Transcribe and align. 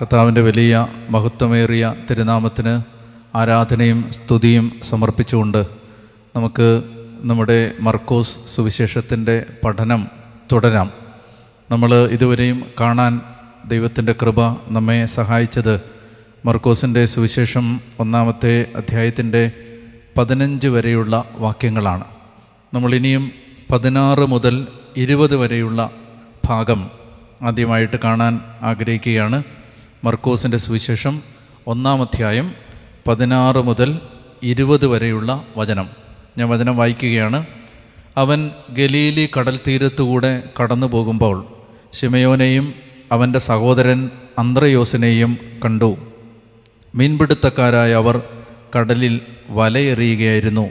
കർത്താവിന്റെ 0.00 0.40
വലിയ 0.40 0.86
മഹത്വമേറിയ 1.10 1.94
തിരുനാമത്തിന് 2.10 2.82
ആരാധനയും 3.36 4.10
സ്തുതിയും 4.10 4.72
സമർപ്പിച്ചുകൊണ്ട് 4.82 5.66
നമുക്ക് 6.36 6.82
നമ്മുടെ 7.22 7.72
മർക്കോസ് 7.80 8.36
സുവിശേഷത്തിന്റെ 8.48 9.46
പഠനം 9.64 10.08
തുടരാം. 10.52 10.90
നമ്മൾ 11.70 11.94
ഇതുവരെയും 11.94 12.64
കാണാൻ 12.80 13.20
ദൈവത്തിന്റെ 13.66 14.12
കൃപ 14.12 14.52
നമ്മെ 14.68 15.06
സഹായിച്ചത് 15.06 15.80
മർക്കോസിന്റെ 16.46 17.06
സുവിശേഷം 17.06 17.80
ഒന്നാമത്തെ 18.00 18.66
അധ്യായത്തിന്റെ 18.76 19.50
പതിനഞ്ച് 20.18 20.68
വരെയുള്ള 20.68 21.24
വാക്യങ്ങളാണ്. 21.34 22.04
നമ്മളിനിയും 22.74 23.30
പതിനാറ് 23.72 24.26
മുതൽ 24.26 24.66
ഇരുപത് 24.96 25.36
വരെയുള്ള 25.36 25.90
ഭാഗം 26.44 26.90
ആദ്യമായിട്ട് 27.42 27.96
കാണാൻ 28.04 28.40
ആഗ്രഹിക്കുകയാണ്. 28.62 29.42
മർക്കോസിന്റെ 30.04 30.56
സുവിശേഷം 30.56 31.22
ഒന്നാം 31.66 32.02
അധ്യായം 32.02 32.54
പതിനാറ് 33.08 33.56
മുതൽ 33.56 34.00
ഇരുപത് 34.42 34.86
വരെയുള്ള 34.86 35.44
വചനം. 35.56 35.88
ഞാൻ 36.38 36.48
വചനം 36.48 36.76
വായിക്കുകയാണ്. 36.76 37.46
അവൻ 38.16 38.50
ഗലീലി 38.70 39.28
കടൽ 39.38 39.60
തീരത്തുകൂടെ 39.66 40.42
കടന്നു 40.62 40.86
പോകുമ്പോൾ 40.86 41.46
ഷിമയോനെയും 41.94 42.74
അവന്റെ 43.12 43.38
സഹോദരൻ 43.38 44.10
അന്ത്രയോസിനെയും 44.38 45.38
കണ്ടു. 45.64 45.96
മീൻപിടുത്തക്കാരായ 46.94 47.92
അവർ 47.92 48.22
കടലിൽ 48.78 49.20
വലയെറിയുകയായിരുന്നു. 49.48 50.70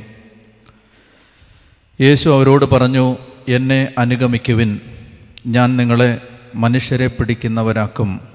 യേശു 2.02 2.30
അവരോട് 2.30 2.66
പറഞ്ഞു 2.66 3.17
എന്നെ 3.47 3.94
അനുഗമിക്കുവിൻ. 3.97 4.80
ഞാൻ 5.47 5.77
നിങ്ങളെ 5.77 6.22
മനുഷ്യരെ 6.55 7.08
പിടിക്കുന്നവരാക്കും. 7.08 8.33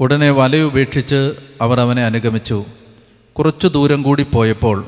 ഉടനെ 0.00 0.30
വലയുപേക്ഷിച്ച് 0.30 1.32
അവർ 1.60 1.80
അവനെ 1.80 2.04
അനുഗമിച്ചു. 2.04 2.64
കുറച്ചു 3.32 3.66
ദൂരം 3.66 4.02
കൂടി 4.02 4.22
പോയപ്പോൾ 4.22 4.86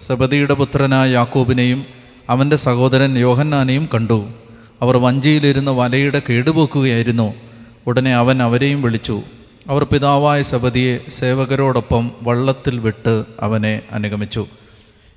സബദിയുടെ 0.00 0.54
പുത്രനായ 0.54 1.10
യാക്കൂബിനെയും 1.10 1.86
അവന്റെ 2.30 2.56
സഹോദരൻ 2.56 3.18
യോഹന്നാനെയും 3.18 3.88
കണ്ടു. 3.94 4.28
അവർ 4.82 4.96
വഞ്ചിയിലിരുന്ന് 4.96 5.72
വലയുടെ 5.72 6.22
കേടുപോക്കുകയായിരുന്നു. 6.28 7.34
ഉടനെ 7.86 8.14
അവൻ 8.14 8.42
അവരെയും 8.42 8.82
വിളിച്ചു. 8.82 9.22
അവർ 9.68 9.84
പിതാവായ 9.84 10.42
സബദിയെ 10.42 10.98
സേവകരോടൊപ്പം 11.10 12.10
വള്ളത്തിൽ 12.22 12.78
വിട്ട് 12.78 13.24
അവനെ 13.40 13.82
അനുഗമിച്ചു. 13.90 14.46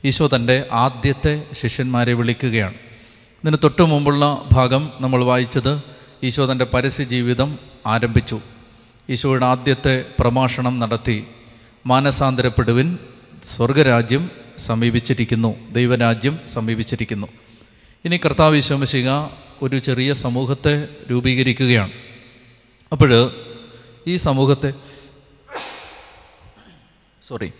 ഈശോ 0.05 0.29
തന്റെ 0.35 0.63
ആദ്യത്തെ 0.71 1.43
ശിഷ്യന്മാരെ 1.53 2.13
വിളിക്കുകയാണ്. 2.13 2.73
ഇതിന് 3.43 3.57
തൊട്ടു 3.63 3.81
മുമ്പുള്ള 3.81 4.43
ഭാഗം 4.51 4.89
നമ്മൾ 5.01 5.23
വായിച്ചത് 5.23 5.81
ഈശോ 6.23 6.51
തന്റെ 6.51 6.65
പരസ്യ 6.65 7.03
ജീവിതം 7.03 7.57
ആരംഭിച്ചു. 7.87 8.39
ഈശോയുടെ 9.09 9.45
ആദ്യത്തെ 9.45 10.05
പ്രഭാഷണം 10.19 10.79
നടത്തി 10.79 11.27
മാനസാന്തരപ്പെടുവിൻ 11.85 12.97
സ്വർഗരാജ്യം 13.43 14.31
സമീപിച്ചിരിക്കുന്നു 14.57 15.55
ദൈവരാജ്യം 15.71 16.39
സമീപിച്ചിരിക്കുന്നു. 16.47 17.27
ഇനി 18.05 18.17
കർത്താവ് 18.17 18.57
ഈശോമശിക 18.57 19.09
ഒരു 19.61 19.79
ചെറിയ 19.79 20.13
സമൂഹത്തെ 20.13 20.87
രൂപീകരിക്കുകയാണ്. 21.11 21.91
അപ്പോൾ 22.91 23.35
ഈ 24.07 24.15
സമൂഹത്തെ 24.15 24.73
സോറി 27.27 27.51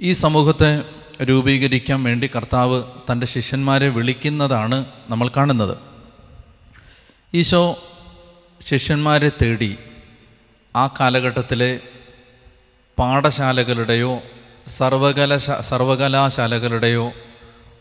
ഈ 0.00 0.12
സമൂഹത്തെ 0.12 0.82
രൂപീകരിക്കാൻ 1.22 2.02
വേണ്ടി 2.04 2.30
കർത്താവ് 2.36 2.82
തന്റെ 3.12 3.26
ശിഷ്യന്മാരെ 3.26 3.88
വിളിക്കുന്നതാണ് 3.88 4.84
നമ്മൾ 5.08 5.28
കാണുന്നത്. 5.28 5.78
ഈശോ 7.34 7.62
ശിഷ്യന്മാരെ 8.66 9.30
തേടി 9.42 9.76
ആ 10.76 10.86
കാലഘട്ടത്തിലെ 11.00 11.80
പാഠശാലകളുടെയോ 12.98 14.22
സർവകല 14.68 15.36
സർവകലാശാലകളുടെയോ 15.60 17.12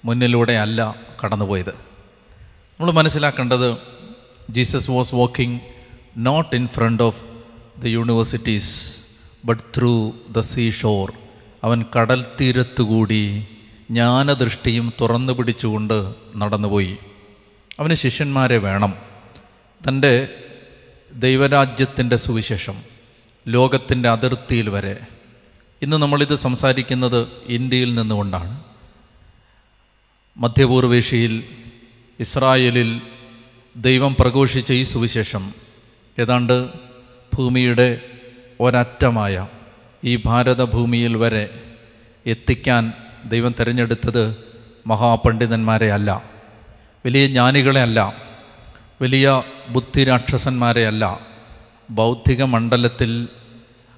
മുന്നിലൂടെ 0.05 0.53
അല്ല 0.53 0.95
കടന്നുപോയത്. 1.23 1.69
നമ്മൾ 2.79 2.91
മനസ്സിലാക്കേണ്ടത് 2.91 3.77
Jesus 4.49 4.91
was 4.91 5.15
walking 5.15 5.59
not 6.17 6.55
in 6.55 6.67
front 6.67 7.03
of 7.03 7.21
the 7.77 7.85
universities 7.85 8.97
but 9.45 9.61
through 9.77 10.15
the 10.31 10.39
sea 10.39 10.71
shore 10.71 11.13
അവൻ 11.63 11.85
കടൽ 11.97 12.25
തീരത്തുകൂടി 12.41 13.47
ജ്ഞാനദൃഷ്ടിയും 13.91 14.93
തുറന്നു 15.01 15.33
പിടിച്ചുകൊണ്ട് 15.33 16.13
നടന്നുപോയി. 16.35 16.97
അവന് 17.79 17.93
ശിഷ്യന്മാരെ 17.93 18.57
വേണം. 18.57 18.93
തന്റെ 19.87 20.29
ദൈവരാജ്യത്തിന്റെ 21.15 22.15
സുവിശേഷം 22.15 22.73
ലോകത്തിന്റെ 23.47 24.09
അതിർത്തിയിൽ 24.09 24.69
വരെ. 24.69 24.97
ഇന്ന് 25.81 25.97
നമ്മളിത് 25.97 26.35
സംസാരിക്കുന്നത് 26.35 27.27
ഇന്ത്യയിൽ 27.45 27.95
നിന്നുകൊണ്ടാണ്. 27.95 28.63
മധ്യപൂർവേഷ്യയിൽ 30.37 31.43
ഇസ്രായേലിൽ 32.19 33.01
ദൈവം 33.75 34.15
പ്രഘോഷിച്ച 34.19 34.71
ഈ 34.71 34.83
സുവിശേഷം 34.83 35.53
ഏതാണ്ട് 36.19 36.69
ഭൂമിയുടെ 37.35 38.01
ഒരറ്റമായ 38.59 39.47
ഈ 40.03 40.19
ഭാരതഭൂമിയിൽ 40.25 41.17
വരെ 41.17 41.73
എത്തിക്കാൻ 42.25 42.93
ദൈവം 43.25 43.55
തിരഞ്ഞെടുത്തത് 43.59 44.43
മഹാപണ്ഡിതന്മാരെ 44.87 45.91
അല്ല 45.91 46.23
വലിയ 47.05 47.27
ജ്ഞാനികളെ 47.27 47.81
അല്ല. 47.81 48.25
വലിയ 49.01 49.43
ബുദ്ധിരാക്ഷസന്മാരെ 49.69 50.87
അല്ല 50.87 51.19
ബൗദ്ധിക 51.89 52.43
മണ്ഡലത്തിൽ 52.43 53.27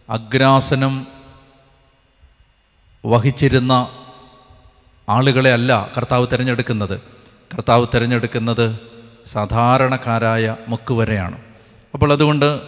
അഗ്രാസനം 0.09 1.07
വഹിച്ചിരുന്ന 3.05 3.89
ആളുകളെ 5.09 5.53
അല്ല 5.53 5.91
കർത്താവ് 5.97 6.27
തിരഞ്ഞെടുക്കുന്നത്. 6.33 7.01
കർത്താവ് 7.53 7.87
തിരഞ്ഞെടുക്കുന്നത് 7.95 8.79
സാധാരണക്കാരായ 9.25 10.55
മുക്കുവരെയാണ്. 10.67 11.37
അപ്പോൾ 11.93 12.13
അതുകൊണ്ട് 12.13 12.61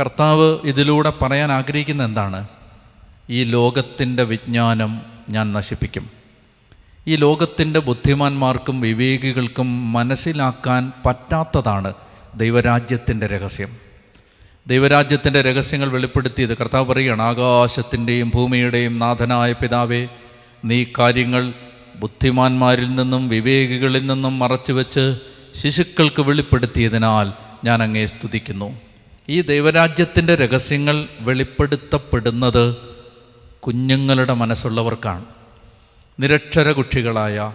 കർത്താവ് 0.00 0.58
ഇതിലൂടെ 0.64 1.12
പറയാൻ 1.22 1.52
ആഗ്രഹിക്കുന്ന 1.52 2.04
എന്താണ്? 2.04 2.48
ഈ 3.30 3.44
ലോകത്തിന്റെ 3.44 4.22
വിജ്ഞാനം 4.22 5.02
ഞാൻ 5.28 5.52
നശിപ്പിക്കും. 5.52 6.23
ഈ 7.08 7.16
ലോകത്തിന്റെ 7.16 7.80
ബുദ്ധിമാന്മാർക്കും 7.80 8.80
വിവേകികൾക്കും 8.80 9.92
മനസ്സിലാക്കാൻ 9.92 10.92
പറ്റാത്തതാണ് 11.06 11.94
ദൈവരാജ്യത്തിന്റെ 12.34 13.26
രഹസ്യം. 13.26 13.68
ദൈവരാജ്യത്തിന്റെ 14.66 15.42
രഹസ്യങ്ങൾ 15.42 15.88
വെളിപ്പെടുത്തിയത് 15.88 16.56
കർത്താവ് 16.56 16.84
പറയുകയാണ് 16.84 17.22
ആകാശത്തിന്റെയും 17.22 18.32
ഭൂമിയുടെയും 18.34 18.98
നാഥനായ 18.98 19.52
പിതാവേ 19.52 20.08
നീ 20.64 20.84
കാര്യങ്ങൾ 20.98 21.52
ബുദ്ധിമാന്മാരിൽ 21.96 22.94
നിന്നും 22.94 23.28
വിവേകികളിൽ 23.28 24.06
നിന്നും 24.06 24.38
മറച്ചുവെച്ച് 24.38 25.16
ശിശുക്കൾക്ക് 25.54 26.22
വെളിപ്പെടുത്തിയതിനാൽ 26.22 27.32
ഞാൻ 27.64 27.82
അങ്ങേ 27.82 28.06
സ്തുതിക്കുന്നു. 28.06 28.80
ഈ 29.28 29.40
ദൈവരാജ്യത്തിന്റെ 29.40 30.34
രഹസ്യങ്ങൾ 30.34 31.08
വെളിപ്പെടുത്തപ്പെടുന്നത് 31.20 32.76
കുഞ്ഞുങ്ങളുടെ 33.60 34.32
മനസ്സുള്ളവർക്കാണ്. 34.32 35.24
നിരക്ഷര 36.20 36.72
കുട്ടികളായ 36.72 37.52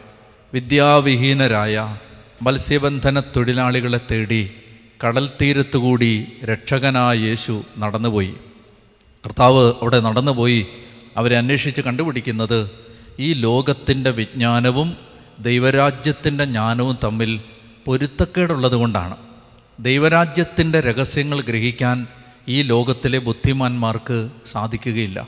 വിദ്യാവിഹീനരായ 0.54 1.98
മത്സ്യബന്ധന 2.42 3.20
തൊഴിലാളികളെ 3.20 4.00
തേടി 4.12 4.52
കടൽ 5.06 5.30
തീരത്തുകൂടി 5.42 6.32
രക്ഷകനായ 6.44 7.18
യേശു 7.18 7.64
നടന്നുപോയി. 7.78 8.34
കർത്താവ് 9.26 9.74
അവിടെ 9.82 10.00
നടന്നുപോയി 10.00 10.68
അവരെ 11.18 11.38
അന്വേഷിച്ച് 11.38 11.82
കണ്ടുപിടിക്കുന്നത് 11.82 12.72
ഈ 13.20 13.34
ലോകത്തിന്റെ 13.34 14.10
വിജ്ഞാനവും 14.10 14.98
ദൈവരാജ്യത്തിന്റെ 15.40 16.46
ജ്ഞാനവും 16.46 16.98
തമ്മിൽ 17.04 17.42
പൊരുത്തക്കേടുള്ളത് 17.86 18.76
കൊണ്ടാണ് 18.76 19.18
ദൈവരാജ്യത്തിന്റെ 19.80 20.80
രഹസ്യങ്ങൾ 20.80 21.42
ഗ്രഹിക്കാൻ 21.42 22.08
ഈ 22.48 22.62
ലോകത്തിലെ 22.62 23.18
ബുദ്ധിമാന്മാർക്ക് 23.20 24.30
സാധിക്കുകയില്ല. 24.46 25.28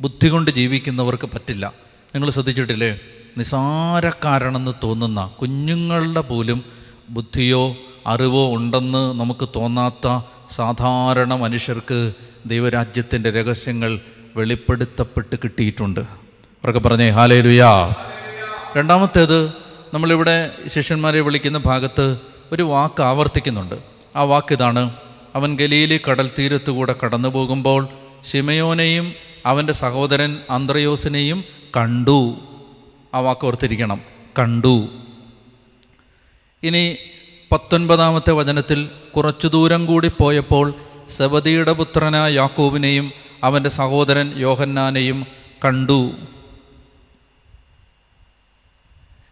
ബുദ്ധി 0.00 0.28
കൊണ്ട് 0.28 0.50
ജീവിക്കുന്നവർക്ക് 0.50 1.28
പറ്റില്ല. 1.34 1.87
നിങ്ങൾ 2.14 2.30
ശ്രദ്ധിച്ചിട്ടില്ലേ? 2.30 2.98
നിസാരക്കാരണെന്ന് 3.38 4.70
തോന്നുന്ന 4.82 5.30
കുഞ്ഞുങ്ങളുടെ 5.40 6.20
പോലും 6.20 6.64
ബുദ്ധിയോ 7.10 7.76
അറിവോ 8.06 8.56
ഉണ്ടെന്ന് 8.56 9.20
നമുക്ക് 9.20 9.48
തോന്നാത്ത 9.56 10.06
സാധാരണ 10.50 11.34
മനുഷ്യർക്ക് 11.34 12.12
ദൈവരാജ്യത്തിന്റെ 12.46 13.30
രഹസ്യങ്ങൾ 13.30 14.00
വെളിപ്പെടുത്തപ്പെട്ട് 14.36 15.36
കിട്ടിയിട്ടുണ്ട്. 15.36 16.00
അവർക്ക് 16.00 16.80
പറഞ്ഞേ 16.80 17.10
ഹാലേ 17.10 17.40
ലുയാ 17.40 17.94
രണ്ടാമത്തേത് 18.76 19.52
നമ്മളിവിടെ 19.94 20.50
ശിഷ്യന്മാരെ 20.66 21.20
വിളിക്കുന്ന 21.20 21.58
ഭാഗത്ത് 21.58 22.18
ഒരു 22.52 22.62
വാക്ക് 22.62 23.02
ആവർത്തിക്കുന്നുണ്ട്. 23.02 23.74
ആ 24.16 24.22
വാക്ക് 24.22 24.52
ഇതാണ് 24.52 24.92
അവൻ 25.34 25.58
ഗലീലി 25.58 26.00
കടൽ 26.10 26.30
തീരത്തുകൂടെ 26.38 26.94
കടന്നു 27.04 27.28
പോകുമ്പോൾ 27.28 27.88
ശിമയോനെയും 28.24 29.12
അവന്റെ 29.46 29.72
സഹോദരൻ 29.72 30.36
അന്ത്രയോസിനെയും 30.50 31.44
കണ്ടു. 31.76 32.36
ആ 33.14 33.18
വാക്ക് 33.18 33.46
ഓർത്തിരിക്കണം. 33.46 34.00
കണ്ടു. 34.38 34.88
ഇനി 36.62 36.96
പത്തൊൻപതാമത്തെ 37.52 38.32
വചനത്തിൽ 38.32 38.90
കുറച്ചു 39.16 39.46
ദൂരം 39.46 39.86
കൂടി 39.86 40.08
പോയപ്പോൾ 40.08 40.74
സബദിയുടെ 41.08 41.72
പുത്രനായ 41.72 42.32
യാക്കോബിനെയും 42.32 43.12
അവന്റെ 43.44 43.70
സഹോദരൻ 43.70 44.32
യോഹന്നാനെയും 44.36 45.26
കണ്ടു. 45.64 46.12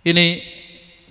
ഇനി 0.06 0.38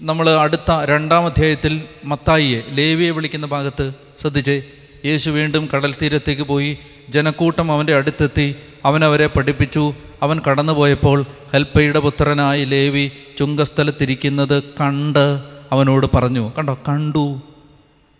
നമ്മൾ 0.02 0.30
അടുത്ത 0.30 0.72
രണ്ടാം 0.86 1.26
അധ്യായത്തിൽ 1.26 1.84
മത്തായിയെ 2.06 2.62
ലേവിയെ 2.70 3.12
വിളിക്കുന്ന 3.12 3.46
ഭാഗത്ത് 3.46 3.94
ശ്രദ്ധിച്ചേ. 4.20 4.64
യേശു 5.06 5.30
വീണ്ടും 5.30 5.70
കടൽ 5.76 5.96
തീരത്തേക്ക് 6.02 6.42
പോയി. 6.42 6.78
ജനക്കൂട്ടം 7.10 7.72
അവന്റെ 7.72 7.96
അടുത്തെത്തി. 7.96 8.56
അവൻ 8.86 9.06
അവരെ 9.06 9.28
പഠിപ്പിച്ചു. 9.28 9.94
അവൻ 10.22 10.40
കടന്നുപോയപ്പോൾ 10.40 11.26
ഹെൽപ്പയുടെ 11.54 12.00
പുത്രനായി 12.00 12.66
ലേവി 12.66 13.12
ചുങ്കസ്ഥലത്തിരിക്കുന്നത് 13.40 14.64
കണ്ട് 14.64 15.40
അവനോട് 15.72 16.08
പറഞ്ഞു 16.16 16.52
കണ്ടോ 16.58 16.80
കണ്ടു. 16.90 17.42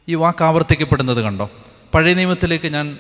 ഈ 0.10 0.16
വാക്ക് 0.16 0.44
ആവർത്തിക്കപ്പെടുന്നത് 0.44 1.22
കണ്ടോ? 1.22 1.50
പഴയ 1.94 2.14
നിയമത്തിലേക്ക് 2.14 2.66
ഞാൻ 2.66 2.98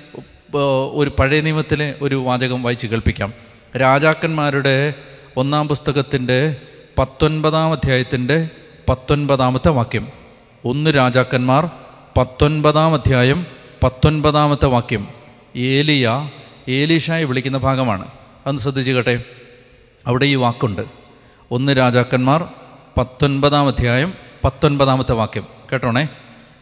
ഒരു 0.94 1.12
പഴയ 1.20 1.42
നിയമത്തിലെ 1.42 1.96
ഒരു 2.02 2.16
വാചകം 2.16 2.64
വായിച്ച് 2.64 2.88
കേൾപ്പിക്കാം. 2.88 3.34
രാജാക്കന്മാരുടെ 3.78 4.94
ഒന്നാം 5.38 5.68
പുസ്തകത്തിന്റെ 5.68 6.56
പത്തൊൻപതാം 6.98 7.72
അധ്യായത്തിന്റെ 7.72 8.50
പത്തൊൻപതാമത്തെ 8.90 9.70
വാക്യം. 9.70 10.08
ഒന്ന് 10.66 10.96
രാജാക്കന്മാർ 10.96 11.70
പത്തൊൻപതാം 12.18 12.94
അധ്യായം 12.94 13.46
പത്തൊൻപതാമത്തെ 13.86 14.66
വാക്യം 14.66 15.08
ഏലിയ 15.56 16.30
ഏലീഷായി 16.70 17.24
വിളിക്കുന്ന 17.24 17.58
ഭാഗമാണ്. 17.58 18.04
അതൊന്ന് 18.06 18.62
ശ്രദ്ധിച്ചു 18.62 18.92
കേട്ടെ 18.92 19.24
അവിടെ 20.08 20.26
ഈ 20.26 20.36
വാക്കുണ്ട്. 20.36 20.82
ഒന്ന് 21.52 21.78
രാജാക്കന്മാർ 21.78 22.46
പത്തൊൻപതാം 22.98 23.68
അധ്യായം 23.68 24.14
പത്തൊൻപതാമത്തെ 24.44 25.14
വാക്യം. 25.14 25.48
കേട്ടോണേ? 25.72 26.08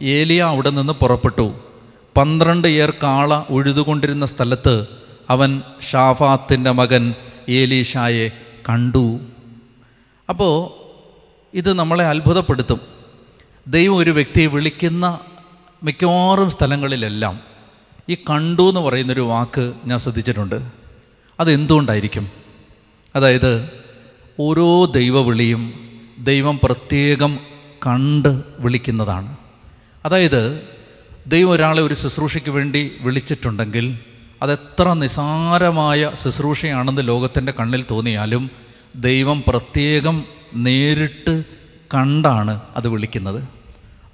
ഏലിയ 0.02 0.42
അവിടെ 0.42 0.70
നിന്ന് 0.70 0.92
പുറപ്പെട്ടു. 0.92 1.54
പന്ത്രണ്ട് 2.16 2.68
ഏർ 2.68 2.90
കാള 3.02 3.42
ഉഴുതുകൊണ്ടിരുന്ന 3.50 4.26
സ്ഥലത്ത് 4.26 4.86
അവൻ 5.30 5.62
ഷാഫാത്തിന്റെ 5.90 6.70
മകൻ 6.70 7.14
ഏലീഷായെ 7.48 8.28
കണ്ടു. 8.68 9.20
അപ്പോൾ 10.28 10.70
ഇത് 11.54 11.72
നമ്മളെ 11.72 12.04
അത്ഭുതപ്പെടുത്തും. 12.04 12.80
ദൈവം 13.66 13.96
ഒരു 13.96 14.10
വ്യക്തിയെ 14.10 14.46
വിളിക്കുന്ന 14.46 15.18
മിക്കവാറും 15.84 16.50
സ്ഥലങ്ങളിലെല്ലാം 16.50 17.40
ഈ 18.08 18.14
കണ്ടു 18.14 18.68
എന്ന് 18.68 18.80
പറയുന്നൊരു 18.80 19.20
വാക്ക് 19.20 19.72
ഞാൻ 19.84 19.98
ശ്രദ്ധിച്ചിട്ടുണ്ട്. 19.98 20.68
അതെന്തുകൊണ്ടായിരിക്കും? 21.40 22.28
അതായത് 23.14 23.70
ഓരോ 24.40 24.84
ദൈവവിളിയും 24.84 25.74
ദൈവം 26.18 26.60
പ്രത്യേകം 26.62 27.38
കണ്ട് 27.86 28.42
വിളിക്കുന്നതാണ്. 28.58 29.36
അതായത് 30.04 30.68
ദൈവം 31.26 31.50
ഒരാളെ 31.50 31.82
ഒരു 31.82 31.94
ശുശ്രൂഷയ്ക്ക് 31.94 32.50
വേണ്ടി 32.50 32.92
വിളിച്ചിട്ടുണ്ടെങ്കിൽ 33.00 33.98
അതെത്ര 34.42 34.92
നിസാരമായ 34.92 36.10
ശുശ്രൂഷയാണെന്ന് 36.14 37.08
ലോകത്തിന്റെ 37.08 37.52
കണ്ണിൽ 37.52 37.84
തോന്നിയാലും 37.90 38.50
ദൈവം 38.96 39.44
പ്രത്യേകം 39.48 40.24
നേരിട്ട് 40.54 41.44
കണ്ടാണ് 41.94 42.60
അത് 42.76 42.88
വിളിക്കുന്നത്. 42.88 43.42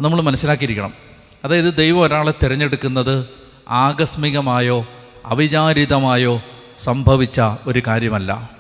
നമ്മൾ 0.01 0.21
മനസ്സിലാക്കിയിരിക്കണം. 0.21 1.10
അതായത് 1.45 1.75
ദൈവം 1.75 2.01
ഒരാളെ 2.01 2.35
തിരഞ്ഞെടുക്കുന്നത് 2.43 3.27
ആകസ്മികമായോ 3.69 4.87
അവിചാരിതമായോ 5.27 6.43
സംഭവിച്ച 6.79 7.41
ഒരു 7.67 7.83
കാര്യമല്ല. 7.87 8.51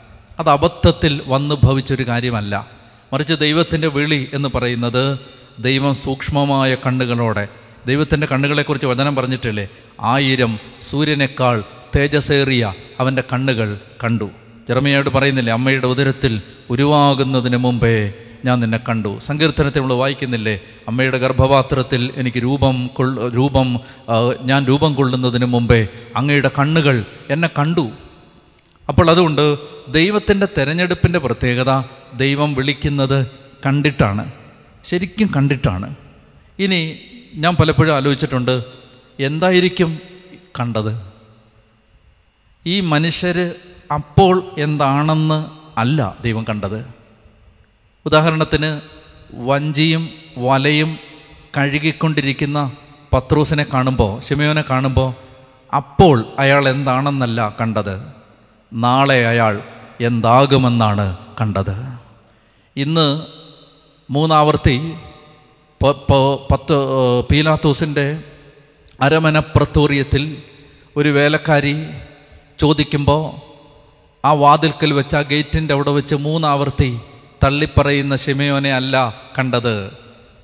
അത് 0.41 0.51
അബദ്ധത്തിൽ 0.51 1.21
വന്നു 1.27 1.55
ഭവിച്ചൊരു 1.65 2.09
കാര്യമല്ല. 2.09 2.67
മറിച്ച് 3.13 3.35
ദൈവത്തിന്റെ 3.35 3.89
വിളി 3.89 4.31
എന്ന് 4.35 4.49
പറയുന്നത് 4.55 5.19
ദൈവം 5.59 5.95
സൂക്ഷ്മമായ 5.95 6.75
കണ്ണുകളോടെ 6.75 7.49
ദൈവത്തിന്റെ 7.87 8.27
കണ്ണുകളെക്കുറിച്ച് 8.27 8.87
വചനം 8.87 9.17
പറഞ്ഞിട്ടില്ലേ? 9.17 9.69
ആയിരം 10.01 10.59
സൂര്യനേക്കാൾ 10.81 11.65
തേജസേറിയ 11.97 12.73
അവന്റെ 13.01 13.25
കണ്ണുകൾ 13.33 13.81
കണ്ടു. 14.05 14.31
ജെറമിയോട് 14.69 15.11
പറയുന്നില്ലേ 15.11 15.53
അമ്മയുടെ 15.53 15.87
ഉദരത്തിൽ 15.87 16.43
ഉരുവാകുന്നതിന് 16.71 17.57
മുമ്പേ 17.57 18.15
ഞാൻ 18.45 18.61
നിന്നെ 18.61 18.81
കണ്ടു. 18.89 19.19
സങ്കീർത്തനത്തിൽ 19.19 19.81
നമ്മൾ 19.81 19.95
വായിക്കുന്നില്ലേ? 19.95 20.61
അമ്മയുടെ 20.89 21.19
ഗർഭപാത്രത്തിൽ 21.19 22.11
എനിക്ക് 22.17 22.43
രൂപം 22.43 22.87
കൊള്ള 22.87 23.29
രൂപം 23.29 23.81
ഞാൻ 24.43 24.67
രൂപം 24.67 24.95
കൊള്ളുന്നതിന് 24.95 25.45
മുമ്പേ 25.45 25.89
അങ്ങയുടെ 26.17 26.51
കണ്ണുകൾ 26.59 27.05
എന്നെ 27.31 27.51
കണ്ടു. 27.59 27.91
അപ്പോൾ 28.89 29.11
അതുകൊണ്ട് 29.11 29.59
ദൈവത്തിന്റെ 29.89 30.49
തിരഞ്ഞെടുപ്പിന്റെ 30.59 31.19
പ്രത്യേകത 31.19 31.83
ദൈവം 32.15 32.55
വിളിക്കുന്നത് 32.55 33.27
കണ്ടിട്ടാണ്. 33.67 34.33
ശരിക്കും 34.85 35.29
കണ്ടിട്ടാണ്. 35.37 35.95
ഇനി 36.59 36.99
ഞാൻ 37.35 37.57
പലപ്പോഴും 37.57 37.95
ആലോചിച്ചിട്ടുണ്ട് 37.95 38.65
എന്തായിരിക്കും 39.19 39.99
കണ്ടത്? 40.61 40.93
ഈ 42.67 42.81
മനുഷ്യർ 42.81 43.55
അപ്പോൾ 43.95 44.43
എന്താണെന്ന് 44.59 45.39
അല്ല 45.81 46.17
ദൈവം 46.23 46.45
കണ്ടത്. 46.49 47.00
ഉദാഹരണത്തിന് 48.07 48.71
വഞ്ചിയും 49.49 50.05
വലയും 50.39 50.91
കഴുകിക്കൊണ്ടിരിക്കുന്ന 51.57 52.59
പത്രൂസിനെ 53.13 53.65
കാണുമ്പോൾ 53.75 54.21
ശിമയോനെ 54.21 54.63
കാണുമ്പോൾ 54.71 55.11
അപ്പോൾ 55.73 56.17
അയാൾ 56.39 56.69
എന്താണെന്നല്ല 56.69 57.41
കണ്ടത്. 57.61 57.95
നാളെ 58.73 59.19
അയാൾ 59.27 59.55
എന്താകുമെന്നാണ് 60.01 61.07
കണ്ടത്. 61.41 61.75
ഇന്ന് 62.77 63.07
മൂന്നാവർത്തി 64.11 64.77
പത്ത് 66.51 66.77
പീലാത്തോസിന്റെ 67.31 68.07
അരമന 69.03 69.39
പ്രത്തോറിയത്തിൽ 69.55 70.25
ഒരു 70.97 71.09
വേലക്കാരി 71.09 71.75
ചോദിക്കുമ്പോൾ 72.59 73.23
ആ 74.25 74.33
വാതിൽക്കൽ 74.33 74.91
വെച്ച് 74.93 75.17
ആ 75.17 75.23
ഗേറ്റിന്റെ 75.31 75.75
അവിടെ 75.75 75.91
വെച്ച് 75.91 76.15
മൂന്നാവർത്തി 76.27 76.91
തള്ളിപ്പറയുന്ന 77.45 78.17
ശിമയോനെ 78.17 78.73
അല്ല 78.73 79.15
കണ്ടത്. 79.39 79.91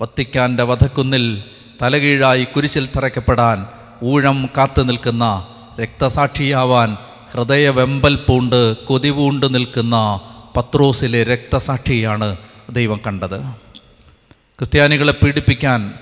വത്തിക്കാന്റെ 0.00 0.62
വധക്കുന്നിൽ 0.62 1.43
തലകീഴായി 1.82 2.44
കുരിശിൽ 2.44 2.88
തറയ്ക്കപ്പെടാൻ 2.96 3.66
ഊഴം 4.02 4.48
കാത്തു 4.56 4.82
നിൽക്കുന്ന 4.82 5.46
രക്തസാക്ഷിയാവാൻ 5.81 6.96
ഹൃദയവെമ്പൽ 7.32 8.14
പൂണ്ട് 8.14 8.76
കൊതിപൂണ്ട് 8.76 9.54
നിൽക്കുന്ന 9.54 10.20
പത്രോസിലെ 10.56 11.22
രക്തസാക്ഷിയാണ് 11.22 12.37
ദൈവം 12.70 13.00
കണ്ടത്. 13.06 13.40
ക്രിസ്ത്യാനികളെ 14.58 15.12
പീഡിപ്പിക്കാൻ 15.12 15.94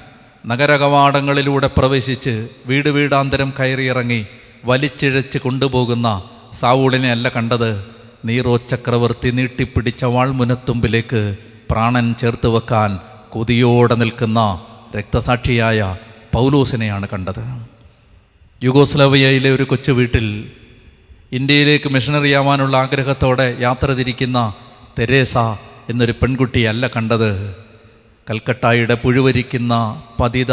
നഗരകവാടങ്ങളിലൂടെ 0.47 1.71
പ്രവേശിച്ച് 1.77 2.49
വീട് 2.67 2.89
വീടാന്തരം 2.89 3.53
കയറിയിറങ്ങി 3.61 4.27
വലിച്ചിഴച്ച് 4.65 5.39
കൊണ്ടുപോകുന്ന 5.39 6.23
സാവൂളിനെ 6.53 7.11
അല്ല 7.11 7.29
കണ്ടത്. 7.29 7.94
നീറോ 8.29 8.57
ചക്രവർത്തി 8.71 9.31
നീട്ടിപ്പിടിച്ച 9.31 10.05
വാൾമുനത്തുമ്പിലേക്ക് 10.15 11.23
പ്രാണൻ 11.71 12.07
ചേർത്ത് 12.21 12.49
വെക്കാൻ 12.49 12.91
കൊതിയോടെ 13.33 13.95
നിൽക്കുന്ന 14.03 14.41
രക്തസാക്ഷിയായ 14.97 15.81
പൗലോസിനെയാണ് 16.35 17.07
കണ്ടത്. 17.13 17.43
യുഗോസ്ലവിയയിലെ 18.65 19.51
ഒരു 19.57 19.65
കൊച്ചു 19.73 19.93
വീട്ടിൽ 19.93 20.27
ഇന്ത്യയിലേക്ക് 21.39 21.89
മിഷണറി 21.89 22.31
ആവാനുള്ള 22.41 22.77
ആഗ്രഹത്തോടെ 22.77 23.57
യാത്ര 23.61 23.89
തിരിക്കുന്ന 23.99 24.39
തെരേസ 24.99 25.37
എന്നൊരു 25.91 26.15
പെൺകുട്ടിയല്ല 26.23 26.87
കണ്ടത്. 26.97 27.31
കൽക്കട്ടായുടെ 28.27 28.95
പുഴുവരിക്കുന്ന 29.05 29.75
പതിത 30.21 30.53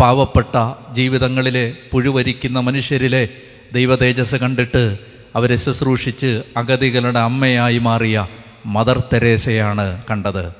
പാവപ്പെട്ട 0.00 0.56
ജീവിതങ്ങളിലെ 0.98 1.66
പുഴുവരിക്കുന്ന 1.92 2.60
മനുഷ്യരിലെ 2.60 3.22
ദൈവതേജസ് 3.72 4.36
കണ്ടിട്ട് 4.42 4.84
അവരെ 5.36 5.56
ശുശ്രൂഷിച്ച് 5.56 6.42
അഗതികളുടെ 6.56 7.18
അമ്മയായി 7.18 7.78
മാറിയ 7.78 8.26
മദർ 8.66 9.02
തെരേസയാണ് 9.12 10.02
കണ്ടത്. 10.10 10.52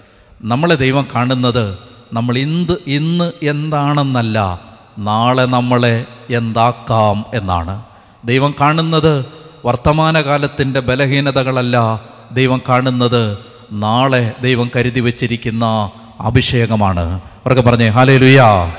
നമ്മളെ 0.43 0.75
ദൈവം 0.75 1.07
കാണുന്നത് 1.15 1.79
നമ്മൾ 2.13 2.39
ഇന്ന് 2.39 2.77
ഇന്ന് 2.87 3.33
എന്താണെന്നല്ല 3.43 4.61
നാളെ 4.99 5.43
നമ്മളെ 5.43 6.05
എന്താക്കാം 6.31 7.25
എന്നാണ്. 7.35 7.83
ദൈവം 8.25 8.55
കാണുന്നത് 8.61 9.27
വർത്തമാനകാലത്തിന്റെ 9.65 10.81
ബലഹീനതകളല്ല 10.81 12.01
ദൈവം 12.33 12.63
കാണുന്നത് 12.69 13.39
നാളെ 13.73 14.33
ദൈവം 14.43 14.71
കരുതി 14.77 15.01
വച്ചിരിക്കുന്ന 15.01 15.91
അഭിഷേകമാണ്. 16.21 17.21
അവർക്ക് 17.21 17.63
പറഞ്ഞേ 17.63 17.89
ഹാലേ 17.89 18.17
ലുയാ 18.17 18.75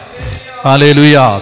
ഹാലേ 0.65 0.91
ലുയാ 0.91 1.41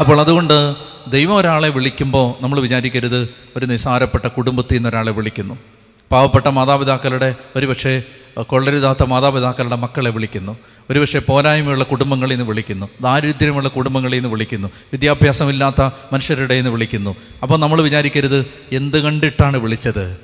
അപ്പോൾ 0.00 0.20
അതുകൊണ്ട് 0.20 0.74
ദൈവം 1.10 1.36
ഒരാളെ 1.36 1.68
വിളിക്കുമ്പോൾ 1.68 2.42
നമ്മൾ 2.42 2.60
വിചാരിക്കരുത് 2.60 3.28
ഒരു 3.56 3.66
നിസ്സാരപ്പെട്ട 3.66 4.26
കുടുംബത്തിൽ 4.26 4.74
നിന്ന് 4.74 4.88
ഒരാളെ 4.88 5.12
വിളിക്കുന്നു. 5.12 5.58
പാവപ്പെട്ട 6.12 6.46
മാതാപിതാക്കളുടെ 6.46 7.34
ഒരുപക്ഷെ 7.56 8.02
കൊള്ളരുതാത്ത 8.42 9.04
മാതാപിതാക്കളുടെ 9.04 9.76
മക്കളെ 9.76 10.10
വിളിക്കുന്നു. 10.10 10.58
ഒരുപക്ഷെ 10.90 11.18
പോരായ്മയുള്ള 11.18 11.84
കുടുംബങ്ങളിൽ 11.84 12.34
നിന്ന് 12.34 12.48
വിളിക്കുന്നു. 12.48 12.88
ദാരിദ്ര്യമുള്ള 13.00 13.68
കുടുംബങ്ങളിൽ 13.68 14.16
നിന്ന് 14.16 14.28
വിളിക്കുന്നു. 14.28 14.68
വിദ്യാഭ്യാസമില്ലാത്ത 14.68 15.82
മനുഷ്യരുടെ 16.12 16.54
നിന്ന് 16.56 16.70
വിളിക്കുന്നു. 16.70 17.16
അപ്പോൾ 17.42 17.58
നമ്മൾ 17.58 17.80
വിചാരിക്കരുത് 17.80 18.46
എന്ത് 18.72 19.02
കണ്ടിട്ടാണ് 19.02 19.56
വിളിച്ചത്? 19.56 20.18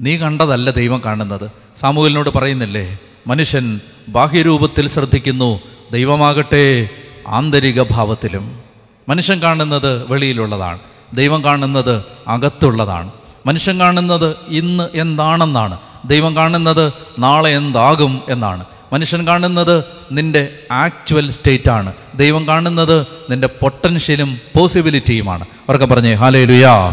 നീ 0.00 0.16
കണ്ടതല്ല 0.16 0.70
ദൈവം 0.70 1.02
കാണുന്നത്. 1.04 1.50
സാമൂഹലിനോട് 1.76 2.30
പറയുന്നില്ലേ 2.30 2.98
മനുഷ്യൻ 3.26 3.80
ബാഹ്യരൂപത്തിൽ 4.08 4.88
ശ്രദ്ധിക്കുന്നു 4.88 5.60
ദൈവമാകട്ടെ 5.92 6.88
ആന്തരിക 7.26 7.82
ഭാവത്തിലും. 7.82 8.67
മനുഷ്യൻ 9.08 9.42
കാണുന്നത് 9.42 10.12
വെളിയിലുള്ളതാണ്. 10.12 10.78
ദൈവം 11.14 11.44
കാണുന്നത് 11.44 12.04
അകത്തുള്ളതാണ്. 12.28 13.10
മനുഷ്യൻ 13.46 13.80
കാണുന്നത് 13.80 14.36
ഇന്ന് 14.48 14.88
എന്താണെന്നാണ്. 14.94 15.78
ദൈവം 16.04 16.36
കാണുന്നത് 16.36 16.92
നാളെ 17.18 17.50
എന്താകും 17.50 18.22
എന്നാണ്. 18.28 18.64
മനുഷ്യൻ 18.92 19.26
കാണുന്നത് 19.26 19.84
നിന്റെ 20.12 20.48
ആക്ച്വൽ 20.72 21.30
സ്റ്റേറ്റാണ്. 21.30 21.92
ദൈവം 22.14 22.48
കാണുന്നത് 22.48 23.06
നിന്റെ 23.30 23.48
പൊട്ടൻഷ്യലും 23.48 24.38
പോസിബിലിറ്റിയുമാണ്. 24.56 25.42
അവർക്ക് 25.42 25.84
പറഞ്ഞേ 25.84 26.14
ഹാലേ 26.14 26.44
ലുയാ 26.44 26.88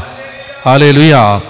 ഹാലേ 0.65 0.91
ലുയാ 0.91 1.41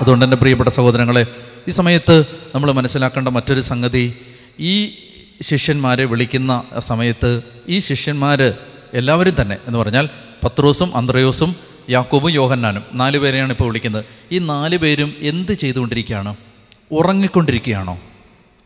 അതുകൊണ്ട് 0.00 0.24
എന്റെ 0.24 0.36
പ്രിയപ്പെട്ട 0.36 0.68
സഹോദരങ്ങളെ 0.68 1.26
ഈ 1.68 1.70
സമയത്ത് 1.70 2.24
നമ്മൾ 2.54 2.72
മനസ്സിലാക്കേണ്ട 2.72 3.28
മറ്റൊരു 3.28 3.60
സംഗതി 3.60 4.14
ഈ 4.60 4.90
ശിഷ്യന്മാരെ 5.42 6.04
വിളിക്കുന്ന 6.04 6.62
സമയത്ത് 6.78 7.40
ഈ 7.68 7.78
ശിഷ്യന്മാർ 7.78 8.52
എല്ലാവരും 8.94 9.34
തന്നെ 9.40 9.56
എന്ന് 9.66 9.78
പറഞ്ഞാൽ 9.78 10.08
പത്രോസും 10.44 10.96
അന്ത്രയോസും 10.96 11.56
യാക്കോബും 11.90 12.30
യോഹന്നാനും 12.30 12.82
നാല് 12.92 13.18
പേരെയാണ് 13.18 13.52
ഇപ്പോൾ 13.52 13.64
വിളിക്കുന്നത്. 13.64 14.04
ഈ 14.32 14.38
നാല് 14.38 14.76
പേരും 14.76 15.14
എന്ത് 15.18 15.52
ചെയ്തുകൊണ്ടിരിക്കുകയാണ്? 15.52 16.36
ഉറങ്ങിക്കൊണ്ടിരിക്കുകയാണോ? 16.92 18.00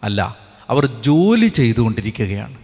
അല്ല 0.05 0.37
അവർ 0.71 0.87
ജോലി 0.87 1.47
ചെയ്തുകൊണ്ടിരിക്കുകയാണ്. 1.47 2.55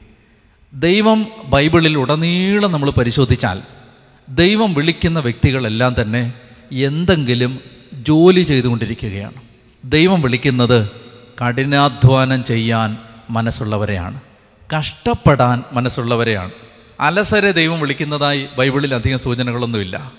ദൈവം 0.75 1.26
ബൈബിളിൽ 1.45 1.99
ഉടനീളം 1.99 2.73
നമ്മൾ 2.73 2.90
പരിശോധിച്ചാൽ 2.90 3.62
ദൈവം 4.28 4.75
വിളിക്കുന്ന 4.75 5.21
വ്യക്തികളെല്ലാം 5.21 5.95
തന്നെ 6.02 6.33
എന്തെങ്കിലും 6.73 7.59
ജോലി 7.92 8.42
ചെയ്തുകൊണ്ടിരിക്കുകയാണ്. 8.42 9.42
ദൈവം 9.85 10.23
വിളിക്കുന്നത് 10.23 10.88
കഠിനാധ്വാനം 11.42 12.45
ചെയ്യാൻ 12.45 12.97
മനസ്സുള്ളവരെയാണ്. 13.31 14.21
കഷ്ടപ്പെടാൻ 14.78 15.62
മനസ്സുള്ളവരെയാണ്. 15.73 16.50
അലസരെ 17.03 17.51
ദൈവം 17.51 17.81
വിളിക്കുന്നതായി 17.81 18.47
ബൈബിളിൽ 18.59 18.95
അധികം 18.95 19.19
സൂചനകളൊന്നുമില്ല. 19.19 20.13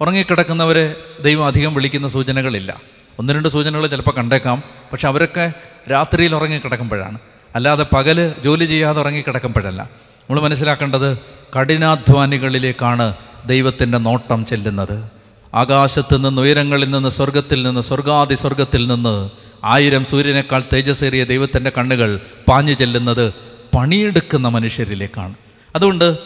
ഉറങ്ങിക്കിടക്കുന്നവരെ 0.00 0.94
ദൈവം 1.20 1.46
അധികം 1.46 1.74
വിളിക്കുന്ന 1.74 2.08
സൂചനകളില്ല. 2.08 2.80
ഒന്ന് 3.18 3.32
രണ്ട് 3.32 3.48
സൂചനകൾ 3.48 3.86
ചിലപ്പോൾ 3.86 4.10
കണ്ടേക്കാം 4.10 4.62
പക്ഷെ 4.92 5.08
അവരൊക്കെ 5.08 5.52
രാത്രിയിൽ 5.92 6.34
ഉറങ്ങിക്കിടക്കുമ്പോഴാണ്. 6.34 7.18
അല്ലാതെ 7.54 7.86
പകൽ 7.94 8.34
ജോലി 8.44 8.64
ചെയ്യാതെ 8.64 9.00
ഉറങ്ങിക്കിടക്കുമ്പോഴല്ല. 9.00 9.82
നമ്മൾ 9.82 10.40
മനസ്സിലാക്കേണ്ടത് 10.40 11.18
കഠിനാധ്വാനികളിലേക്കാണ് 11.60 13.14
ദൈവത്തിന്റെ 13.46 13.98
നോട്ടം 13.98 14.46
ചെല്ലുന്നത്. 14.46 15.10
ആകാശത്ത് 15.54 16.26
നിന്ന് 16.26 16.42
ഉയരങ്ങളിൽ 16.42 16.90
നിന്ന് 16.90 17.08
സ്വർഗത്തിൽ 17.08 17.62
നിന്ന് 17.62 17.80
സ്വർഗാതി 17.80 18.34
സ്വർഗത്തിൽ 18.34 18.88
നിന്ന് 18.88 19.30
ആയിരം 19.64 20.04
സൂര്യനേക്കാൾ 20.04 20.62
തേജസ്സേറിയ 20.72 21.24
ദൈവത്തിന്റെ 21.24 21.72
കണ്ണുകൾ 21.78 22.20
പാഞ്ഞു 22.48 22.72
ചെല്ലുന്നത് 22.72 23.34
പണിയെടുക്കുന്ന 23.76 24.48
മനുഷ്യരിലേക്കാണ്. 24.48 25.34
അതുകൊണ്ട് 25.74 26.18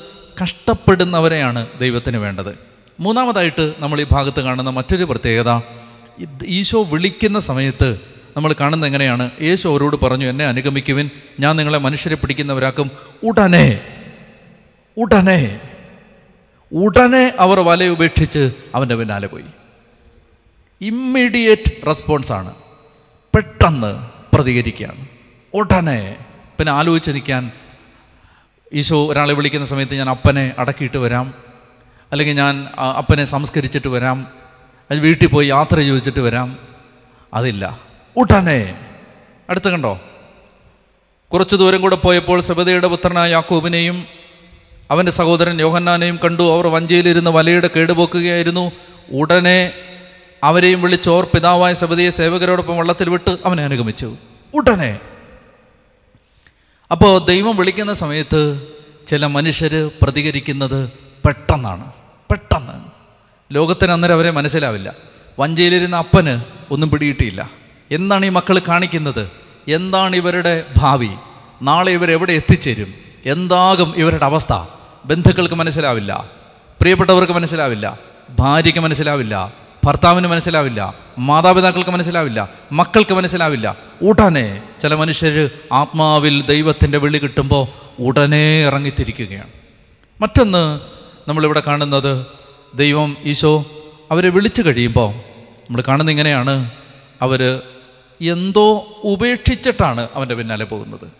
കഷ്ടപ്പെടുന്നവരെയാണ് 0.42 1.66
ദൈവത്തിന് 1.78 2.16
വേണ്ടത്. 2.16 2.58
മൂന്നാമതായിട്ട് 3.00 3.74
നമ്മൾ 3.78 4.00
ഈ 4.00 4.06
ഭാഗത്ത് 4.12 4.40
കാണുന്ന 4.40 4.70
മറ്റൊരു 4.70 5.04
പ്രത്യേകത 5.04 5.60
ഈശോ 6.44 6.82
വിളിക്കുന്ന 6.82 7.38
സമയത്ത് 7.38 8.00
നമ്മൾ 8.36 8.54
കാണുന്നത് 8.60 8.88
എങ്ങനെയാണ്? 8.88 9.30
യേശു 9.40 9.68
അവരോട് 9.68 9.96
പറഞ്ഞു 9.96 10.26
എന്നെ 10.26 10.46
അനുഗമിക്കുവിൻ 10.46 11.10
ഞാൻ 11.40 11.56
നിങ്ങളെ 11.56 11.78
മനുഷ്യരെ 11.78 12.14
പിടിക്കുന്നവരാക്കും. 12.14 12.90
ഉടനെ 13.24 13.80
ഉടനെ 14.96 15.60
ഉടനെ 16.72 17.34
അവർ 17.38 17.60
വല 17.60 17.84
ഉപേക്ഷിച്ച് 17.84 18.52
അവന്റെ 18.74 18.94
പിന്നാലെ 18.94 19.26
പോയി. 19.26 19.44
ഇമ്മീഡിയറ്റ് 20.80 21.86
റെസ്പോൺസാണ് 21.86 22.54
പെട്ടെന്ന് 23.34 23.92
പ്രതികരിക്കുകയാണ്. 24.34 25.06
ഉടനെ 25.54 26.16
പിന്നെ 26.58 26.72
ആലോചിച്ച് 26.72 27.10
നിൽക്കാൻ 27.10 27.52
ഈശോ 28.72 29.08
ഒരാളെ 29.08 29.34
വിളിക്കുന്ന 29.34 29.66
സമയത്ത് 29.66 29.94
ഞാൻ 29.94 30.10
അപ്പനെ 30.10 30.52
അടക്കിയിട്ട് 30.58 30.96
വരാം. 30.96 31.34
അല്ലെങ്കിൽ 32.12 32.36
ഞാൻ 32.36 32.68
അപ്പനെ 32.98 33.24
സംസ്കരിച്ചിട്ട് 33.24 33.88
വരാം. 33.88 34.26
അത് 34.90 34.98
വീട്ടിൽ 34.98 35.26
പോയി 35.26 35.46
യാത്ര 35.46 35.80
ചോദിച്ചിട്ട് 35.80 36.20
വരാം. 36.20 36.58
അതില്ല. 37.34 37.78
ഉടനെ 38.16 38.74
അടുത്ത് 39.50 39.70
കണ്ടോ? 39.70 40.00
കുറച്ച് 41.32 41.56
ദൂരം 41.56 41.80
കൂടെ 41.80 41.96
പോയപ്പോൾ 41.96 42.40
സബദയുടെ 42.40 42.86
പുത്രനായ 42.86 43.30
യാക്കോബിനെയും 43.30 44.06
അവന്റെ 44.90 45.12
സഹോദരൻ 45.12 45.60
യോഹന്നാനെയും 45.60 46.18
കണ്ടു. 46.24 46.42
അവർ 46.42 46.66
വഞ്ചിയിലിരുന്ന് 46.66 47.30
വലയുടെ 47.30 47.70
കേടുപോക്കുകയായിരുന്നു. 47.76 48.72
ഉടനെ 49.12 49.72
അവരെയും 50.44 50.82
വിളിച്ചോർ 50.82 51.24
പിതാവായ 51.24 51.74
സബദിയെ 51.74 52.10
സേവകരോടൊപ്പം 52.10 52.78
വള്ളത്തിൽ 52.78 53.10
വിട്ട് 53.10 53.36
അവനെ 53.44 53.64
അനുഗമിച്ചു. 53.64 54.16
ഉടനെ 54.54 54.98
അപ്പോൾ 56.92 57.24
ദൈവം 57.24 57.56
വിളിക്കുന്ന 57.56 57.92
സമയത്ത് 57.92 58.68
ചില 59.06 59.26
മനുഷ്യർ 59.26 59.90
പ്രതികരിക്കുന്നത് 60.02 60.92
പെട്ടെന്നാണ്. 61.26 61.92
പെട്ടെന്ന്. 62.30 62.90
ലോകത്തിന് 63.54 63.92
അന്നേരം 63.92 64.14
അവരെ 64.14 64.30
മനസ്സിലാവില്ല. 64.30 64.94
വഞ്ചിയിലിരുന്ന 65.40 65.96
അപ്പന് 65.96 66.40
ഒന്നും 66.70 66.90
പിടിയിട്ടില്ല 66.90 67.50
എന്താണ് 67.90 68.26
ഈ 68.26 68.28
മക്കൾ 68.28 68.60
കാണിക്കുന്നത്? 68.68 69.30
എന്താണ് 69.68 70.16
ഇവരുടെ 70.16 70.64
ഭാവി? 70.78 71.08
നാളെ 71.62 71.92
ഇവരെവിടെ 71.92 72.32
എത്തിച്ചേരും? 72.32 72.94
എന്താകും 73.26 73.94
ഇവരുടെ 73.96 74.24
അവസ്ഥ? 74.24 74.64
ബന്ധുക്കൾക്ക് 75.04 75.54
മനസ്സിലാവില്ല. 75.54 76.30
പ്രിയപ്പെട്ടവർക്ക് 76.80 77.32
മനസ്സിലാവില്ല. 77.32 77.98
ഭാര്യയ്ക്ക് 78.30 78.80
മനസ്സിലാവില്ല. 78.80 79.52
ഭർത്താവിന് 79.84 80.26
മനസ്സിലാവില്ല. 80.26 80.94
മാതാപിതാക്കൾക്ക് 81.18 81.90
മനസ്സിലാവില്ല. 81.90 82.48
മക്കൾക്ക് 82.72 83.14
മനസ്സിലാവില്ല. 83.14 83.87
ഉടനെ 84.02 84.62
ചില 84.80 84.94
മനുഷ്യർ 84.94 85.50
ആത്മാവിൽ 85.72 86.42
ദൈവത്തിന്റെ 86.42 86.98
വിളി 86.98 87.18
കിട്ടുമ്പോൾ 87.18 87.66
ഉടനെ 88.02 88.62
ഇറങ്ങിത്തിരിക്കുകയാണ്. 88.64 89.50
മറ്റൊന്ന് 90.20 90.80
നമ്മളിവിടെ 91.28 91.62
കാണുന്നത് 91.66 92.26
ദൈവം 92.74 93.16
ഈശോ 93.24 93.66
അവരെ 94.10 94.28
വിളിച്ചു 94.28 94.62
കഴിയുമ്പോൾ 94.62 95.14
നമ്മൾ 95.14 95.82
കാണുന്ന 95.88 96.10
ഇങ്ങനെയാണ് 96.10 96.70
അവർ 97.22 97.62
എന്തോ 98.20 99.00
ഉപേക്ഷിച്ചിട്ടാണ് 99.04 100.08
അവന്റെ 100.14 100.34
പിന്നാലെ 100.34 100.64
പോകുന്നത്. 100.64 101.10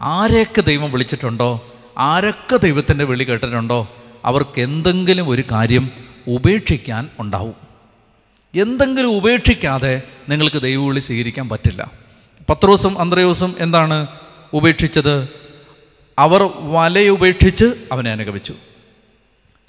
ആരെയൊക്കെ 0.00 0.60
ദൈവം 0.60 0.92
വിളിച്ചിട്ടുണ്ടോ 0.92 1.72
ആരൊക്കെ 1.98 2.56
ദൈവത്തിന്റെ 2.56 3.04
വിളി 3.04 3.24
കേട്ടിട്ടുണ്ടോ 3.24 3.88
അവർക്ക് 4.24 4.60
എന്തെങ്കിലും 4.60 5.28
ഒരു 5.28 5.44
കാര്യം 5.50 5.90
ഉപേക്ഷിക്കാൻ 6.28 7.08
ഉണ്ടാവും. 7.18 7.54
എന്തെങ്കിലും 8.54 9.16
ഉപേക്ഷിക്കാതെ 9.16 10.02
നിങ്ങൾക്ക് 10.28 10.62
ദൈവവിളി 10.62 11.00
സ്വീകരിക്കാൻ 11.00 11.48
പറ്റില്ല. 11.48 12.01
പത്രോസും 12.52 12.98
അന്ത്രയോസും 12.98 13.54
എന്താണ് 13.58 14.06
ഉപേക്ഷിച്ചത്? 14.52 15.28
അവർ 16.18 16.50
വലയുപേക്ഷിച്ച് 16.60 17.64
അവനെ 17.92 18.10
അനുഗമിച്ചു. 18.10 18.54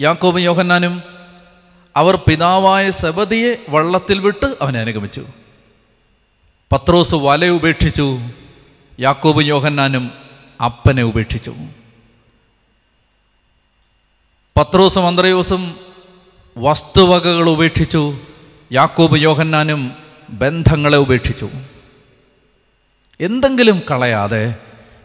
യാക്കോബും 0.00 0.40
യോഹന്നാനും 0.40 1.02
അവർ 1.96 2.16
പിതാവായ 2.16 2.90
സബദിയെ 2.90 3.56
വള്ളത്തിൽ 3.68 4.18
വിട്ട് 4.18 4.56
അവനെ 4.60 4.80
അനുഗമിച്ചു. 4.80 5.26
പത്രോസ് 6.72 7.14
വല 7.14 7.48
ഉപേക്ഷിച്ചു 7.48 8.18
യാക്കോബും 9.00 9.42
യോഹന്നാനും 9.42 10.10
അപ്പനെ 10.64 11.02
ഉപേക്ഷിച്ചു. 11.02 11.54
പത്രോസും 14.56 15.06
അന്ത്രയോസും 15.06 15.76
വസ്തുവകകൾ 16.58 17.48
ഉപേക്ഷിച്ചു 17.48 18.18
യാക്കോബ് 18.72 19.18
യോഹന്നാനും 19.18 19.92
ബന്ധങ്ങളെ 20.30 20.98
ഉപേക്ഷിച്ചു. 20.98 21.50
എന്തെങ്കിലും 23.20 23.82
കളയാതെ 23.90 24.54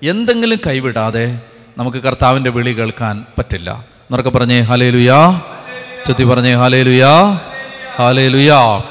എന്തെങ്കിലും 0.04 0.60
കൈവിടാതെ 0.68 1.40
നമുക്ക് 1.78 1.98
കർത്താവിന്റെ 1.98 2.50
വിളി 2.50 2.74
കേൾക്കാൻ 2.74 3.26
പറ്റില്ല. 3.38 3.72
എന്നൊക്കെ 3.72 4.30
പറഞ്ഞേ 4.30 4.60
ഹാലേ 4.60 4.90
ലുയാ 4.90 5.42
ചൊത്തി 6.06 6.24
പറഞ്ഞേ 6.24 6.54
ഹാലേ 6.54 6.84
ലുയാ 6.84 7.42
ഹാലേ 7.96 8.28
ലുയാ 8.28 8.84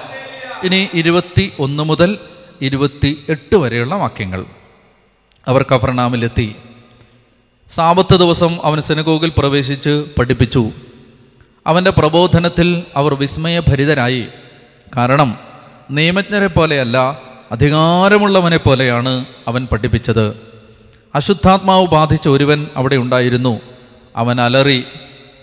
ഇനി 0.63 0.89
ഇരുപത്തി 0.95 1.53
ഒന്ന് 1.59 1.83
മുതൽ 1.83 2.19
ഇരുപത്തി 2.63 3.25
എട്ട് 3.29 3.57
വരെയുള്ള 3.57 3.95
വാക്യങ്ങൾ. 3.95 4.45
അവർ 5.47 5.63
കഫർണാമിലെത്തി 5.63 6.57
സാപത്ത് 7.69 8.15
ദിവസം 8.15 8.59
അവൻ 8.65 8.83
സെനഗോഗിൽ 8.83 9.33
പ്രവേശിച്ച് 9.39 10.07
പഠിപ്പിച്ചു. 10.19 10.71
അവന്റെ 11.67 11.91
പ്രബോധനത്തിൽ 11.91 12.83
അവർ 12.97 13.15
വിസ്മയഭരിതരായി. 13.15 14.27
കാരണം 14.97 15.39
നിയമജ്ഞരെ 15.91 16.47
പോലെയല്ല 16.47 17.28
അധികാരമുള്ളവനെ 17.53 18.57
പോലെയാണ് 18.57 19.25
അവൻ 19.49 19.69
പഠിപ്പിച്ചത്. 19.73 20.37
അശുദ്ധാത്മാവ് 21.15 21.87
ബാധിച്ച 21.87 22.29
ഒരുവൻ 22.29 22.67
അവിടെ 22.77 22.97
ഉണ്ടായിരുന്നു. 22.97 23.61
അവൻ 24.17 24.41
അലറി 24.41 24.85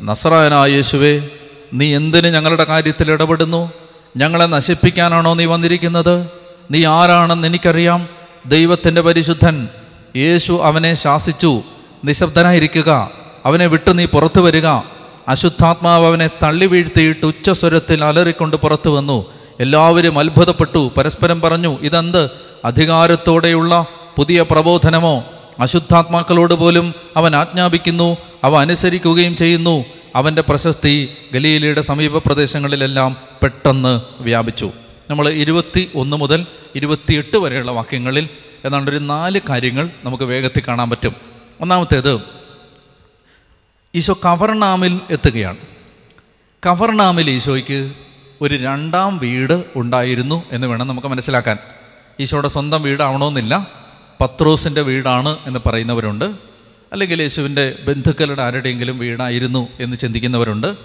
നസറായനായ 0.02 0.72
യേശുവേ 0.72 1.30
നീ 1.74 1.96
എന്തിന് 1.96 2.28
ഞങ്ങളുടെ 2.28 2.64
കാര്യത്തിൽ 2.64 3.12
ഇടപെടുന്നു? 3.12 3.72
ഞങ്ങളെ 4.18 4.46
നശിപ്പിക്കാനാണോ 4.46 5.34
നീ 5.34 5.46
വന്നിരിക്കുന്നത്? 5.46 6.30
നീ 6.72 6.86
ആരാണെന്ന് 6.86 7.48
എനിക്കറിയാം. 7.48 8.08
ദൈവത്തിന്റെ 8.46 9.02
പരിശുദ്ധൻ 9.02 9.68
യേശു 10.16 10.60
അവനെ 10.64 10.94
ശാസിച്ചു. 10.94 11.62
നിശബ്ദനായിരിക്കുക. 12.06 13.12
അവനെ 13.46 13.68
വിട്ട് 13.68 14.00
നീ 14.00 14.06
പുറത്തു 14.06 14.42
വരിക. 14.42 14.68
അശുദ്ധാത്മാവ് 15.28 16.06
അവനെ 16.06 16.28
തള്ളി 16.28 16.66
വീഴ്ത്തിയിട്ട് 16.66 17.26
ഉച്ചസ്വരത്തിൽ 17.26 18.04
അലറിക്കൊണ്ട് 18.04 18.56
പുറത്തു 18.56 18.90
വന്നു. 18.90 19.35
എല്ലാവരും 19.60 20.20
അത്ഭുതപ്പെട്ടു. 20.20 20.92
പരസ്പരം 20.98 21.42
പറഞ്ഞു 21.42 21.80
ഇതെന്ത്? 21.80 22.30
അധികാരത്തോടെയുള്ള 22.66 23.86
പുതിയ 24.16 24.42
പ്രബോധനമോ? 24.42 25.24
അശുദ്ധാത്മാക്കളോട് 25.60 26.54
പോലും 26.54 26.94
അവൻ 27.18 27.36
ആജ്ഞാപിക്കുന്നു 27.36 28.18
അവ 28.44 28.56
അനുസരിക്കുകയും 28.56 29.36
ചെയ്യുന്നു. 29.36 29.86
അവന്റെ 30.16 30.42
പ്രശസ്തി 30.42 31.10
ഗലീലയുടെ 31.34 31.82
സമീപ 31.82 32.18
പ്രദേശങ്ങളിലെല്ലാം 32.18 33.18
പെട്ടെന്ന് 33.44 34.02
വ്യാപിച്ചു. 34.20 34.72
നമ്മൾ 35.10 35.30
ഇരുപത്തി 35.30 35.92
ഒന്ന് 35.96 36.18
മുതൽ 36.18 36.46
ഇരുപത്തിയെട്ട് 36.76 37.38
വരെയുള്ള 37.38 37.72
വാക്യങ്ങളിൽ 37.72 38.30
ഏതാണ്ട് 38.66 38.92
ഒരു 38.92 38.98
നാല് 38.98 39.42
കാര്യങ്ങൾ 39.50 39.90
നമുക്ക് 40.04 40.24
വേഗത്തിൽ 40.24 40.62
കാണാൻ 40.68 40.90
പറ്റും. 40.90 41.16
ഒന്നാമത്തേത് 41.62 42.22
ഈശോ 43.96 44.14
കവർണാമിൽ 44.14 45.00
എത്തുകയാണ്. 45.10 45.58
കവർണാമിൽ 46.66 47.30
ഈശോയ്ക്ക് 47.30 47.94
ഒരു 48.42 48.56
രണ്ടാം 48.56 49.18
വീട് 49.18 49.66
ഉണ്ടായിരുന്നു 49.76 50.44
എന്ന് 50.52 50.68
വേണം 50.68 50.88
നമുക്ക് 50.88 51.08
മനസ്സിലാക്കാൻ. 51.08 51.58
ഈശോയുടെ 52.20 52.48
സ്വന്തം 52.48 52.82
വീടാവണമെന്നില്ല. 52.82 53.68
പത്രോസിന്റെ 54.22 54.82
വീടാണ് 54.82 55.38
എന്ന് 55.46 55.60
പറയുന്നവരുണ്ട്. 55.66 56.26
അല്ലെങ്കിൽ 56.92 57.22
യേശുവിന്റെ 57.22 57.76
ബന്ധുക്കളുടെ 57.88 58.42
ആരുടെയെങ്കിലും 58.42 59.00
വീടായിരുന്നു 59.00 59.68
എന്ന് 59.80 59.98
ചിന്തിക്കുന്നവരുണ്ട്. 59.98 60.76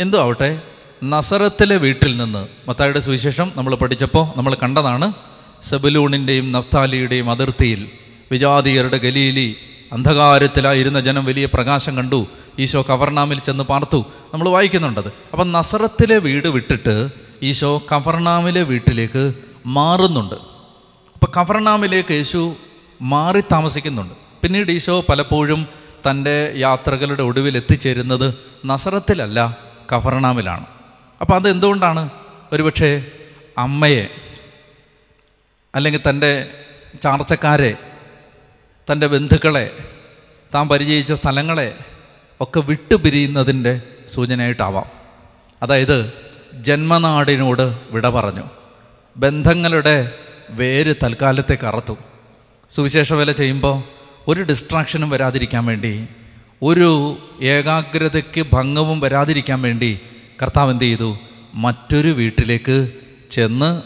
എന്തോ 0.00 0.22
ആവട്ടെ 0.22 0.60
നസറത്തിലെ 1.04 1.76
വീട്ടിൽ 1.76 2.16
നിന്ന് 2.16 2.48
മത്തായുടെ 2.68 3.00
സുവിശേഷം 3.00 3.52
നമ്മൾ 3.56 3.74
പഠിച്ചപ്പോൾ 3.74 4.38
നമ്മൾ 4.38 4.56
കണ്ടതാണ് 4.62 5.12
സെബലൂണിന്റെയും 5.62 6.52
നഫ്താലിയുടെയും 6.52 7.30
അതിർത്തിയിൽ 7.30 7.88
വിജാതീയരുടെ 8.32 8.96
ഗലീലി 8.96 9.56
അന്ധകാരത്തിലായിരുന്ന 9.92 11.00
ജനം 11.00 11.24
വലിയ 11.24 11.46
പ്രകാശം 11.46 11.96
കണ്ടു. 11.96 12.26
ഈശോ 12.58 12.86
കവർണാമിൽ 12.88 13.40
ചെന്ന് 13.40 13.64
പാർത്തു. 13.64 14.06
നമ്മൾ 14.34 14.48
വായിക്കുന്നുണ്ടത്. 14.48 15.12
അപ്പം 15.32 15.52
നസറത്തിലെ 15.52 16.18
വീട് 16.18 16.48
വിട്ടിട്ട് 16.48 17.08
ഈശോ 17.42 17.82
കവർണാമിലെ 17.92 18.62
വീട്ടിലേക്ക് 18.62 19.34
മാറുന്നുണ്ട്. 19.66 20.34
അപ്പോൾ 21.14 21.26
കവർണാമിലേക്ക് 21.36 22.12
യേശു 22.12 22.56
മാറി 23.02 23.40
താമസിക്കുന്നുണ്ട്. 23.40 24.14
പിന്നീട് 24.42 24.70
ഈശോ 24.70 25.04
പലപ്പോഴും 25.08 25.68
തന്റെ 26.10 26.52
യാത്രകളുടെ 26.56 27.22
ഒടുവിൽ 27.22 27.56
എത്തിച്ചേരുന്നത് 27.56 28.34
നസറത്തിലല്ല 28.66 29.58
കഫർണാമിലാണ് 29.92 30.66
അപ്പോൾ 31.20 31.34
അത് 31.34 31.50
എന്തുകൊണ്ടാണ് 31.50 32.10
ഒരുപക്ഷെ 32.52 33.06
അമ്മയെ 33.58 34.08
അല്ലെങ്കിൽ 35.74 36.00
തന്റെ 36.08 36.50
ചാർച്ചക്കാരെ 37.02 37.76
തന്റെ 38.92 39.06
ബന്ധുക്കളെ 39.06 39.76
താൻ 40.54 40.68
പരിചയിച്ച 40.68 41.12
സ്ഥലങ്ങളെ 41.12 41.76
ഒക്കെ 42.40 42.60
വിട്ടുപിരിയുന്നതിന്റെ 42.60 43.80
സൂചനയായിട്ടാവാം. 44.08 44.84
അതായത് 45.62 46.12
ജന്മനാടിനോട് 46.54 47.78
വിട 47.90 48.08
പറഞ്ഞു. 48.08 48.42
ബന്ധങ്ങളുടെ 49.16 50.12
വേര് 50.50 50.94
തൽക്കാലത്തേക്ക് 51.02 51.64
അറത്തു 51.64 51.96
സുവിശേഷ 52.70 53.12
വേല 53.12 53.32
ചെയ്യുമ്പോൾ 53.32 53.82
ഒരു 54.28 54.42
ഡിസ്ട്രാക്ഷനും 54.42 55.10
വരാതിരിക്കാൻ 55.10 55.64
വേണ്ടി 55.64 56.06
ഒരു 56.62 57.18
ഏകാഗ്രതയ്ക്ക് 57.42 58.46
ഭംഗവും 58.52 59.00
വരാതിരിക്കാൻ 59.00 59.62
വേണ്ടി 59.62 60.00
കർത്താവ് 60.42 60.70
എന്ത് 60.70 60.84
ചെയ്തു? 60.84 61.18
മറ്റൊരു 61.54 62.08
വീട്ടിലേക്ക് 62.08 62.90
ചെന്ന് 63.30 63.82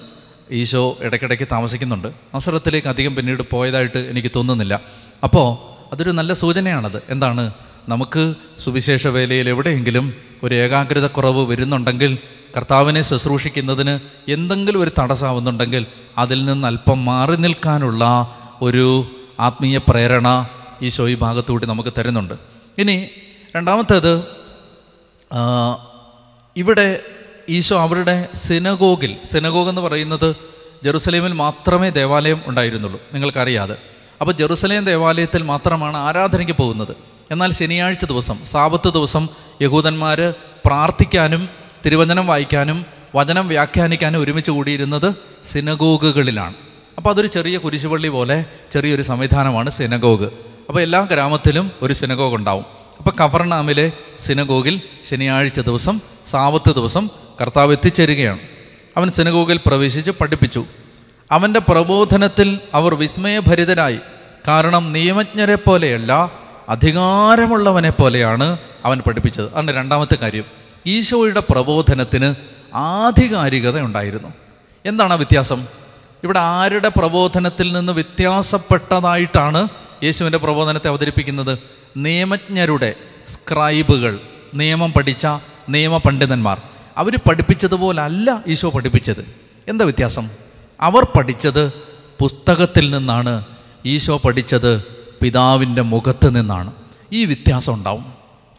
ഈശോ 0.50 0.99
ഇടയ്ക്കിടയ്ക്ക് 1.02 1.49
താമസിക്കുന്നുണ്ട്. 1.52 2.08
നസറത്തിലേക്ക് 2.34 2.88
അധികം 2.88 3.16
പിന്നീട് 3.16 3.42
പോയതായിട്ട് 3.42 3.99
എനിക്ക് 3.99 4.30
തോന്നുന്നില്ല. 4.37 4.80
അപ്പോൾ 5.23 5.75
അതൊരു 5.94 6.11
നല്ല 6.11 6.32
സൂചനയാണത്. 6.32 7.02
എന്താണ്? 7.08 7.52
നമുക്ക് 7.88 8.34
സുവിശേഷ 8.64 9.06
വേലയിൽ 9.06 9.48
എവിടെയെങ്കിലും 9.48 10.14
ഒരു 10.42 10.54
ഏകാഗ്രത 10.54 11.06
കുറവ് 11.06 11.50
വരുന്നുണ്ടെങ്കിൽ 11.50 12.18
കർത്താവിനെ 12.56 13.02
ശുശ്രൂഷിക്കുന്നതിന് 13.02 14.00
എന്തെങ്കിലും 14.28 14.80
ഒരു 14.80 14.90
തടസ്സമാവുന്നുണ്ടെങ്കിൽ 14.98 15.86
അതിൽ 16.18 16.44
നിന്ന് 16.44 16.66
അല്പം 16.66 17.04
മാറി 17.04 17.36
നിൽക്കാനുള്ള 17.36 18.04
ഒരു 18.62 19.06
ആത്മീയ 19.40 19.76
പ്രേരണ 19.88 20.28
ഈശോ 20.82 21.08
ഈ 21.08 21.14
ഭാഗത്തുകൂടി 21.14 21.66
നമുക്ക് 21.66 21.92
തരുന്നുണ്ട്. 21.98 22.34
ഇനി 22.78 23.08
രണ്ടാമത്തേത് 23.56 24.24
ഇവിടെ 26.56 27.00
ഈശോ 27.48 27.76
അവരുടെ 27.76 28.28
സിനഗോഗിൽ 28.34 29.16
സിനഗോഗ് 29.24 29.68
എന്ന് 29.68 29.80
പറയുന്നത് 29.80 30.36
ജെറുസലേമിൽ 30.84 31.32
മാത്രമേ 31.32 31.90
ദേവാലയം 31.90 32.40
ഉണ്ടായിരുന്നുള്ളൂ. 32.47 33.00
നിങ്ങൾക്കറിയാതെ 33.14 33.76
അപ്പോൾ 34.20 34.32
ജെറുസലേം 34.32 34.84
ദേവാലയത്തിൽ 34.84 35.42
മാത്രമാണ് 35.42 35.97
ആരാധനയ്ക്ക് 35.97 36.52
പോകുന്നത്. 36.52 37.13
എന്നാൽ 37.30 37.52
ശനിയാഴ്ച 37.52 38.04
ദിവസം 38.04 38.39
സാപത്ത് 38.45 38.93
ദിവസം 38.93 39.28
യഹൂദന്മാർ 39.63 40.34
പ്രാർത്ഥിക്കാനും 40.67 41.49
തിരുവചനം 41.87 42.26
വായിക്കാനും 42.26 42.87
വചനം 43.15 43.49
വ്യാഖ്യാനിക്കാനും 43.49 44.21
ഒരുമിച്ച് 44.21 44.50
കൂടിയിരുന്നത് 44.50 45.15
സിനഗോഗുകളിലാണ്. 45.45 46.54
അപ്പോൾ 46.97 47.10
അതൊരു 47.10 47.26
ചെറിയ 47.26 47.58
കുരിശുപള്ളി 47.58 48.08
പോലെ 48.08 48.45
ചെറിയൊരു 48.73 49.02
സംവിധാനമാണ് 49.02 49.71
സിനഗോഗ്. 49.71 50.25
അപ്പോൾ 50.69 50.80
എല്ലാ 50.80 51.00
ഗ്രാമത്തിലും 51.13 51.71
ഒരു 51.82 51.93
സിനഗോഗ് 51.93 52.34
ഉണ്ടാവും. 52.34 52.65
അപ്പോൾ 52.99 53.10
കവർണാമിലെ 53.21 53.93
സിനഗോഗിൽ 54.19 54.80
ശനിയാഴ്ച 55.04 55.60
ദിവസം 55.60 56.00
സാവത്ത് 56.26 56.75
ദിവസം 56.75 57.10
കർത്താവ് 57.41 57.73
എത്തിച്ചേരുകയാണ്. 57.73 58.39
അവൻ 58.97 59.10
സിനഗോഗിൽ 59.10 59.60
പ്രവേശിച്ച് 59.67 60.10
പഠിപ്പിച്ചു. 60.10 60.65
അവന്റെ 61.32 61.60
പ്രബോധനത്തിൽ 61.60 62.60
അവർ 62.75 62.95
വിസ്മയഭരിതരായി. 62.95 63.99
കാരണം 64.49 64.93
നിയമജ്ഞരെ 64.93 65.54
പോലെയല്ല 65.54 66.44
അധികാരമുള്ളവനെ 66.68 67.90
പോലെയാണ് 67.90 68.58
അവൻ 68.84 69.00
പഠിപ്പിച്ചത്. 69.00 69.52
അതാണ് 69.52 69.76
രണ്ടാമത്തെ 69.76 70.16
കാര്യം 70.16 70.44
ഈശോയുടെ 70.86 71.42
പ്രബോധനത്തിന് 71.50 72.34
ആധികാരികത 72.74 73.80
ഉണ്ടായിരുന്നു. 73.80 74.28
എന്താണ് 74.86 75.12
ആ 75.12 75.16
വ്യത്യാസം? 75.16 75.66
ഇവിടെ 76.24 76.38
ആരുടെ 76.38 76.88
പ്രബോധനത്തിൽ 76.88 77.72
നിന്ന് 77.72 77.92
വ്യത്യാസപ്പെട്ടതായിട്ടാണ് 77.92 79.68
യേശുവിന്റെ 80.04 80.38
പ്രബോധനത്തെ 80.38 80.88
അവതരിപ്പിക്കുന്നത്? 80.88 81.58
നിയമജ്ഞരുടെ 81.96 82.94
സ്ക്രൈബുകൾ 83.28 84.18
നിയമം 84.54 84.92
പഠിച്ച 84.92 85.26
നിയമപണ്ഡിതന്മാർ. 85.68 86.62
അവർ 86.96 87.16
പഠിപ്പിച്ചതുപോലല്ല 87.16 88.42
ഈശോ 88.46 88.70
പഠിപ്പിച്ചത്. 88.70 89.34
എന്താ 89.68 89.84
വ്യത്യാസം? 89.84 90.30
അവർ 90.80 91.04
പഠിച്ചത് 91.04 91.72
പുസ്തകത്തിൽ 92.20 92.90
നിന്നാണ് 92.90 93.44
ഈശോ 93.86 94.16
പഠിച്ചത് 94.16 94.94
പിതാവിന്റെ 95.25 95.82
മുഖത്ത് 95.82 96.37
നിന്നാണ് 96.37 96.73
ഈ 97.13 97.25
വ്യത്യാസം 97.25 97.75
ഉണ്ടാവും. 97.75 98.04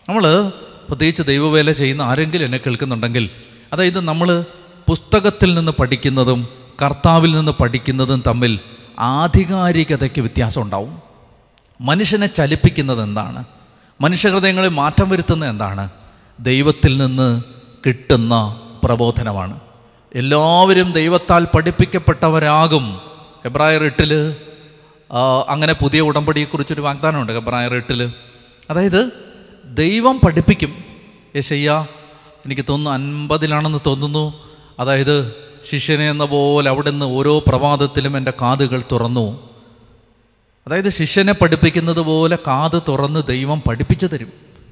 നമ്മൾ 0.10 0.52
പ്രത്യേകിച്ച് 0.90 1.24
ദൈവവേല 1.24 1.72
ചെയ്യുന്ന 1.72 2.02
ആരെങ്കിലും 2.02 2.46
എന്നെ 2.46 2.58
കേൾക്കുന്നുണ്ടെങ്കിൽ 2.58 3.30
അതായത് 3.74 4.00
നമ്മൾ 4.00 4.46
പുസ്തകത്തിൽ 4.88 5.56
നിന്ന് 5.56 5.72
പഠിക്കുന്നതും 5.72 6.48
കർത്താവിൽ 6.82 7.36
നിന്ന് 7.36 7.52
പഠിക്കുന്നതും 7.52 8.24
തമ്മിൽ 8.28 8.60
ആധികാരികതയ്ക്ക് 9.00 10.22
വ്യത്യാസം 10.22 10.62
ഉണ്ടാവും. 10.62 11.00
മനുഷ്യനെ 11.82 12.28
ചലിപ്പിക്കുന്നത് 12.28 13.04
എന്താണ്? 13.04 13.44
മനുഷ്യഹൃദയങ്ങളിൽ 14.02 14.70
മാറ്റം 14.70 15.10
വരുത്തുന്നത് 15.10 15.50
എന്താണ്? 15.50 15.90
ദൈവത്തിൽ 16.40 16.98
നിന്ന് 16.98 17.42
കിട്ടുന്ന 17.86 18.60
പ്രബോധനമാണ്. 18.84 19.60
എല്ലാവരും 20.16 20.92
ദൈവത്താൽ 20.92 21.48
പഠിപ്പിക്കപ്പെട്ടവരാകും. 21.56 23.00
എബ്രായർ 23.46 23.84
എട്ടിൽ 23.84 24.36
അങ്ങനെ 25.48 25.74
പുതിയ 25.74 26.02
ഉടമ്പടിയെക്കുറിച്ചൊരു 26.02 26.82
വാഗ്ദാനമുണ്ട് 26.82 27.32
ഗബ്രായർ 27.32 27.74
എട്ടിൽ 27.74 28.14
അതായത് 28.70 29.12
ദൈവം 29.66 30.20
പഠിപ്പിക്കും. 30.20 30.84
യശയ്യ 31.36 31.88
എനിക്ക് 32.46 32.66
തോന്നുന്നു 32.70 33.00
അൻപതിലാണെന്ന് 33.00 33.80
തോന്നുന്നു. 33.86 34.34
അതായത് 34.80 35.36
ശിഷ്യനെ 35.64 36.10
എന്ന 36.10 36.26
പോലെ 36.26 36.70
അവിടെ 36.70 36.92
നിന്ന് 36.92 37.06
ഓരോ 37.06 37.40
പ്രഭാതത്തിലും 37.40 38.18
എന്റെ 38.18 38.34
കാതുകൾ 38.42 38.84
തുറന്നു. 38.92 39.50
അതായത് 40.68 40.90
ശിഷ്യനെ 40.90 41.34
പഠിപ്പിക്കുന്നത് 41.34 42.00
പോലെ 42.00 42.36
കാത് 42.36 42.82
തുറന്ന് 42.88 43.24
ദൈവം 43.28 43.62
പഠിപ്പിച്ചു 43.68 44.06
തരും. 44.06 44.32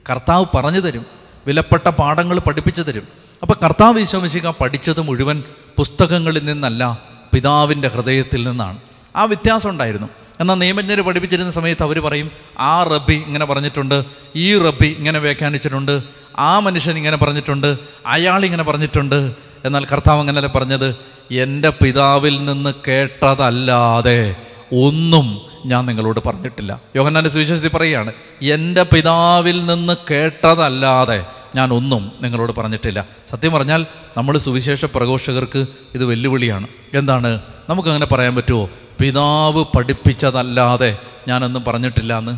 കർത്താവ് 0.10 0.46
പറഞ്ഞു 0.56 0.80
തരും. 0.80 1.06
വിലപ്പെട്ട 1.48 1.88
പാഠങ്ങൾ 1.88 2.40
പഠിപ്പിച്ചു 2.40 2.82
തരും. 2.82 3.08
അപ്പോൾ 3.42 3.54
കർത്താവ് 3.64 4.00
വിശ്വസിക്ക 4.00 4.50
പഠിച്ചത് 4.50 5.02
മുഴുവൻ 5.02 5.44
പുസ്തകങ്ങളിൽ 5.78 6.46
നിന്നല്ല 6.46 7.02
പിതാവിന്റെ 7.34 7.88
ഹൃദയത്തിൽ 7.88 8.50
നിന്നാണ്. 8.50 8.78
ആ 9.16 9.24
വ്യത്യാസം 9.24 9.70
ഉണ്ടായിരുന്നു. 9.70 10.08
എന്നാൽ 10.40 10.56
നിയമജ്ഞർ 10.56 11.02
പഠിപ്പിച്ചിരുന്ന 11.02 11.52
സമയത്ത് 11.52 11.84
അവർ 11.84 12.00
പറയും 12.00 12.32
ആ 12.60 12.84
റബ്ബി 12.84 13.24
ഇങ്ങനെ 13.28 13.46
പറഞ്ഞിട്ടുണ്ട് 13.46 14.04
ഈ 14.36 14.58
റബ്ബി 14.58 14.88
ഇങ്ങനെ 14.88 15.20
വ്യാഖ്യാനിച്ചിട്ടുണ്ട് 15.20 16.04
ആ 16.40 16.60
മനുഷ്യൻ 16.60 16.98
ഇങ്ങനെ 16.98 17.18
പറഞ്ഞിട്ടുണ്ട് 17.18 17.78
അയാൾ 18.06 18.46
ഇങ്ങനെ 18.46 18.64
പറഞ്ഞിട്ടുണ്ട്. 18.64 19.36
എന്നാൽ 19.66 19.86
കർത്താവ് 19.86 20.20
അങ്ങനെ 20.20 20.48
പറഞ്ഞത് 20.48 20.96
എന്റെ 21.32 21.70
പിതാവിൽ 21.70 22.46
നിന്ന് 22.46 22.74
കേട്ടതല്ലാതെ 22.88 24.36
ഒന്നും 24.74 25.42
ഞാൻ 25.66 25.86
നിങ്ങളോട് 25.86 26.20
പറഞ്ഞിട്ടില്ല. 26.26 26.82
യോഹന്നാന്റെ 26.96 27.30
സുവിശേഷത്തിൽ 27.30 27.70
പറയുകയാണ് 27.70 28.14
എന്റെ 28.42 28.84
പിതാവിൽ 28.84 29.66
നിന്ന് 29.66 29.94
കേട്ടതല്ലാതെ 30.12 31.26
ഞാൻ 31.56 31.74
ഒന്നും 31.74 32.12
നിങ്ങളോട് 32.22 32.52
പറഞ്ഞിട്ടില്ല. 32.52 33.06
സത്യം 33.28 33.52
പറഞ്ഞാൽ 33.52 33.86
നമ്മൾ 34.18 34.38
സുവിശേഷ 34.38 34.86
പ്രഘോഷകർക്ക് 34.86 35.66
ഇത് 35.94 36.06
വെല്ലുവിളിയാണ്. 36.06 36.68
എന്താണ്? 36.94 37.42
നമുക്കങ്ങനെ 37.70 38.06
പറയാൻ 38.06 38.36
പറ്റുമോ? 38.36 38.70
പിതാവ് 39.00 39.66
പഠിപ്പിച്ചതല്ലാതെ 39.78 40.98
ഞാനൊന്നും 41.28 41.64
പറഞ്ഞിട്ടില്ല 41.64 42.18
എന്ന് 42.18 42.32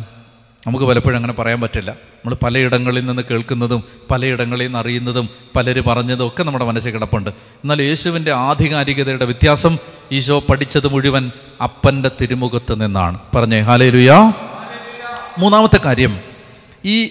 നമുക്ക് 0.66 0.84
പലപ്പോഴും 0.84 1.16
അങ്ങനെ 1.16 1.32
പറയാൻ 1.32 1.60
പറ്റില്ല. 1.60 1.90
നമ്മൾ 1.90 2.36
പലയിടങ്ങളിൽ 2.44 3.06
നിന്ന് 3.06 3.22
കേൾക്കുന്നതും 3.30 3.84
പലയിടങ്ങളിൽ 4.10 4.64
നിന്ന് 4.64 4.78
അറിയുന്നതും 4.78 5.28
പലർ 5.56 5.80
പറഞ്ഞതും 5.80 6.26
ഒക്കെ 6.26 6.42
നമ്മുടെ 6.42 6.64
മനസ്സിൽ 6.64 6.90
കിടപ്പുണ്ട്. 6.90 7.30
എന്നാൽ 7.30 7.82
യേശുവിന്റെ 7.82 8.32
ആധികാരികതയുടെ 8.32 9.24
വ്യത്യാസം 9.24 9.78
ഈശോ 10.12 10.38
പഠിച്ചത് 10.38 10.92
മുഴുവൻ 10.92 11.30
അപ്പന്റെ 11.62 12.10
തിരുമുഖത്ത് 12.20 12.84
നിന്നാണ്. 12.84 13.18
പറഞ്ഞേ 13.36 13.60
ഹാലേ 13.60 13.90
ലുയാ 13.90 14.32
മൂന്നാമത്തെ 15.38 15.80
കാര്യം 15.84 16.20
ഈ 16.84 17.10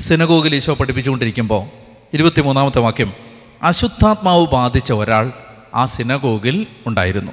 സിനഗോഗിൽ 0.00 0.54
ഈശോ 0.54 0.74
പഠിപ്പിച്ചുകൊണ്ടിരിക്കുമ്പോൾ 0.74 1.66
ഇരുപത്തിമൂന്നാമത്തെ 2.14 2.78
വാക്യം 2.78 3.12
അശുദ്ധാത്മാവ് 3.62 4.46
ബാധിച്ച 4.46 4.92
ഒരാൾ 4.92 5.32
ആ 5.74 5.84
സിനഗോഗിൽ 5.84 6.66
ഉണ്ടായിരുന്നു. 6.86 7.32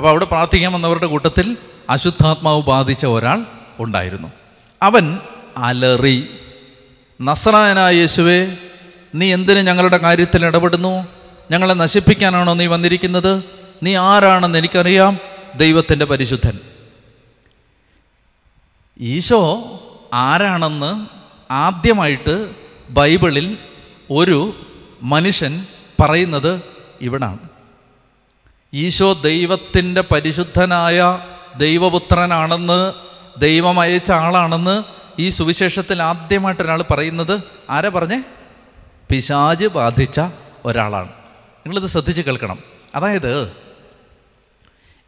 അപ്പോൾ 0.00 0.10
അവിടെ 0.10 0.24
പ്രാർത്ഥിക്കാൻ 0.24 0.72
വന്നവരുടെ 0.72 1.06
കൂട്ടത്തിൽ 1.06 1.56
അശുദ്ധാത്മാവ് 1.90 2.62
ബാധിച്ച 2.62 3.06
ഒരാൾ 3.06 3.44
ഉണ്ടായിരുന്നു. 3.78 4.28
അവൻ 4.82 5.18
അലറി 5.56 6.28
നസ്രായനായ 7.20 7.94
യേശുവേ 7.94 8.56
നീ 9.14 9.34
എന്തിന് 9.34 9.58
ഞങ്ങളുടെ 9.58 9.96
കാര്യത്തിൽ 9.96 10.46
ഇടപെടുന്നു? 10.46 11.08
ഞങ്ങളെ 11.50 11.74
നശിപ്പിക്കാനാണോ 11.74 12.54
നീ 12.54 12.66
വന്നിരിക്കുന്നത്? 12.66 13.44
നീ 13.82 13.96
ആരാണെന്ന് 13.96 14.58
എനിക്കറിയാം 14.58 15.18
ദൈവത്തിന്റെ 15.56 16.04
പരിശുദ്ധൻ. 16.04 16.58
ഈശോ 19.00 19.64
ആരാണെന്ന് 20.14 21.06
ആദ്യമായിട്ട് 21.52 22.50
ബൈബിളിൽ 22.90 23.58
ഒരു 24.10 24.66
മനുഷ്യൻ 25.02 25.66
പറയുന്നത് 26.00 26.62
ഇവിടാണ്. 27.00 27.49
ഈശോ 28.74 29.12
ദൈവത്തിന്റെ 29.12 30.00
പരിശുദ്ധനായ 30.00 31.18
ദൈവപുത്രനാണെന്ന് 31.56 32.92
ദൈവം 33.40 33.80
അയച്ച 33.80 34.10
ആളാണെന്ന് 34.10 34.82
ഈ 35.18 35.28
സുവിശേഷത്തിൽ 35.28 36.02
ആദ്യമായിട്ട് 36.02 36.62
ഒരാൾ 36.62 36.82
പറയുന്നത് 36.90 37.40
ആരാ 37.70 37.88
പറഞ്ഞേ? 37.88 38.22
പിശാജ് 39.10 39.66
ബാധിച്ച 39.66 40.20
ഒരാളാണ്. 40.64 41.08
നിങ്ങളിത് 41.66 41.86
ശ്രദ്ധിച്ച് 41.86 42.22
കേൾക്കണം. 42.22 42.58
അതായത് 42.94 43.52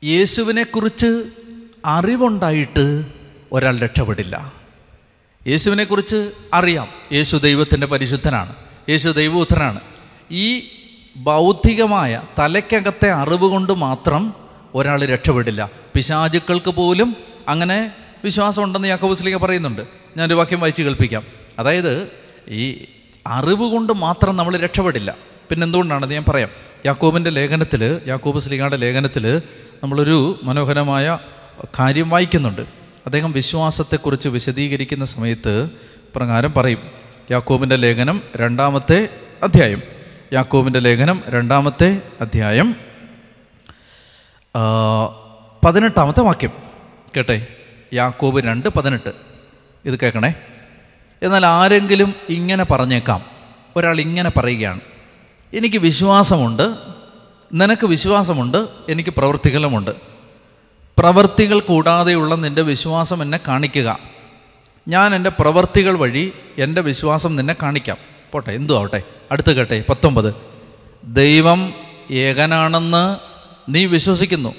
യേശുവിനെക്കുറിച്ച് 0.05 1.25
അറിവുണ്ടായിട്ട് 1.85 3.07
ഒരാൾ 3.53 3.79
രക്ഷപ്പെടില്ല. 3.79 4.53
യേശുവിനെക്കുറിച്ച് 5.47 6.31
അറിയാം. 6.55 6.89
യേശു 7.13 7.37
ദൈവത്തിന്റെ 7.37 7.87
പരിശുദ്ധനാണ്. 7.87 8.57
യേശു 8.89 9.09
ദൈവപുത്രനാണ്. 9.09 9.81
ഈ 10.31 10.72
ബൗദ്ധികമായ 11.17 12.23
തലയ്ക്കകത്തെ 12.39 13.11
അറിവ് 13.11 13.45
കൊണ്ട് 13.45 13.73
മാത്രം 13.73 14.35
ഒരാൾ 14.75 15.07
രക്ഷപ്പെടില്ല. 15.07 15.71
പിശാചുക്കൾക്ക് 15.95 16.71
പോലും 16.71 17.17
അങ്ങനെ 17.49 17.93
വിശ്വാസമുണ്ടെന്ന് 18.25 18.89
യാക്കോബുസ്ലിക 18.89 19.37
പറയുന്നുണ്ട്. 19.37 19.83
ഞാനൊരു 20.17 20.35
വാക്യം 20.35 20.61
വായിച്ച് 20.61 20.83
കേൾപ്പിക്കാം. 20.83 21.23
അതായത് 21.59 22.09
ഈ 22.49 22.85
അറിവ് 23.27 23.71
കൊണ്ട് 23.71 23.93
മാത്രം 23.93 24.37
നമ്മൾ 24.37 24.57
രക്ഷപ്പെടില്ല. 24.57 25.15
പിന്നെ 25.49 25.65
എന്തുകൊണ്ടാണെന്ന് 25.65 26.15
ഞാൻ 26.15 26.25
പറയാം. 26.29 26.49
യാക്കോബിന്റെ 26.87 27.31
ലേഖനത്തിൽ 27.31 28.01
യാക്കോബ് 28.07 28.39
സ്ലിഗയുടെ 28.39 28.77
ലേഖനത്തിൽ 28.77 29.43
നമ്മളൊരു 29.83 30.41
മനോഹരമായ 30.43 31.19
കാര്യം 31.81 32.11
വായിക്കുന്നുണ്ട്. 32.11 32.61
അദ്ദേഹം 33.07 33.33
വിശ്വാസത്തെക്കുറിച്ച് 33.33 34.29
വിശദീകരിക്കുന്ന 34.29 35.05
സമയത്ത് 35.05 35.69
പ്രകാരം 36.17 36.53
പറയും. 36.53 36.79
യാക്കോബിന്റെ 37.31 37.77
ലേഖനം 37.77 38.23
രണ്ടാമത്തെ 38.37 39.09
അധ്യായം. 39.43 39.83
യാക്കോബിന്റെ 40.33 40.79
ലേഖനം 40.79 41.23
രണ്ടാമത്തെ 41.29 42.03
അധ്യായം 42.21 42.77
പതിനെട്ടാമത്തെ 45.65 46.21
വാക്യം. 46.21 46.51
കേട്ടെ? 47.17 47.47
യാക്കോബ് 47.95 48.41
രണ്ട് 48.41 48.69
പതിനെട്ട്. 48.69 49.13
ഇത് 49.85 50.01
കേൾക്കണേ. 50.01 50.35
എന്നാൽ 51.23 51.47
ആരെങ്കിലും 51.47 52.15
ഇങ്ങനെ 52.29 52.65
പറഞ്ഞേക്കാം. 52.65 53.25
ഒരാൾ 53.77 54.01
ഇങ്ങനെ 54.01 54.31
പറയുകയാണ്. 54.31 54.81
എനിക്ക് 55.55 55.77
വിശ്വാസമുണ്ട്. 55.77 56.75
നിനക്ക് 57.53 57.87
വിശ്വാസമുണ്ട്. 57.87 58.67
എനിക്ക് 58.89 59.11
പ്രവൃത്തികളുമുണ്ട്. 59.11 59.91
പ്രവൃത്തികൾ 60.99 61.61
കൂടാതെയുള്ള 61.61 62.35
നിന്റെ 62.35 62.63
വിശ്വാസം 62.63 63.23
എന്നെ 63.23 63.41
കാണിക്കുക. 63.49 63.99
ഞാൻ 64.89 65.15
എന്റെ 65.15 65.31
പ്രവൃത്തികൾ 65.31 65.99
വഴി 65.99 66.33
എന്റെ 66.59 66.81
വിശ്വാസം 66.81 67.37
നിന്നെ 67.37 67.57
കാണിക്കാം. 67.63 68.12
പോട്ടെ 68.33 68.53
എന്തു 68.53 68.79
ആവട്ടെ. 68.79 69.03
അടുത്ത് 69.33 69.53
കേട്ടെ 69.53 69.85
പത്തൊമ്പത്. 69.89 70.35
ദൈവം 71.05 71.75
ഏകനാണെന്ന് 72.11 73.17
നീ 73.69 73.85
വിശ്വസിക്കുന്നു. 73.85 74.55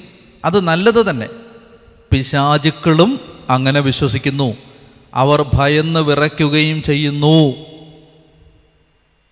അത് 0.45 0.59
നല്ലത് 0.59 1.09
തന്നെ. 1.09 1.29
പിശാചുക്കളും 2.11 3.19
അങ്ങനെ 3.49 3.79
വിശ്വസിക്കുന്നു. 3.79 4.57
അവർ 5.13 5.45
ഭയന്ന് 5.53 5.99
വിറയ്ക്കുകയും 5.99 6.81
ചെയ്യുന്നു. 6.81 7.51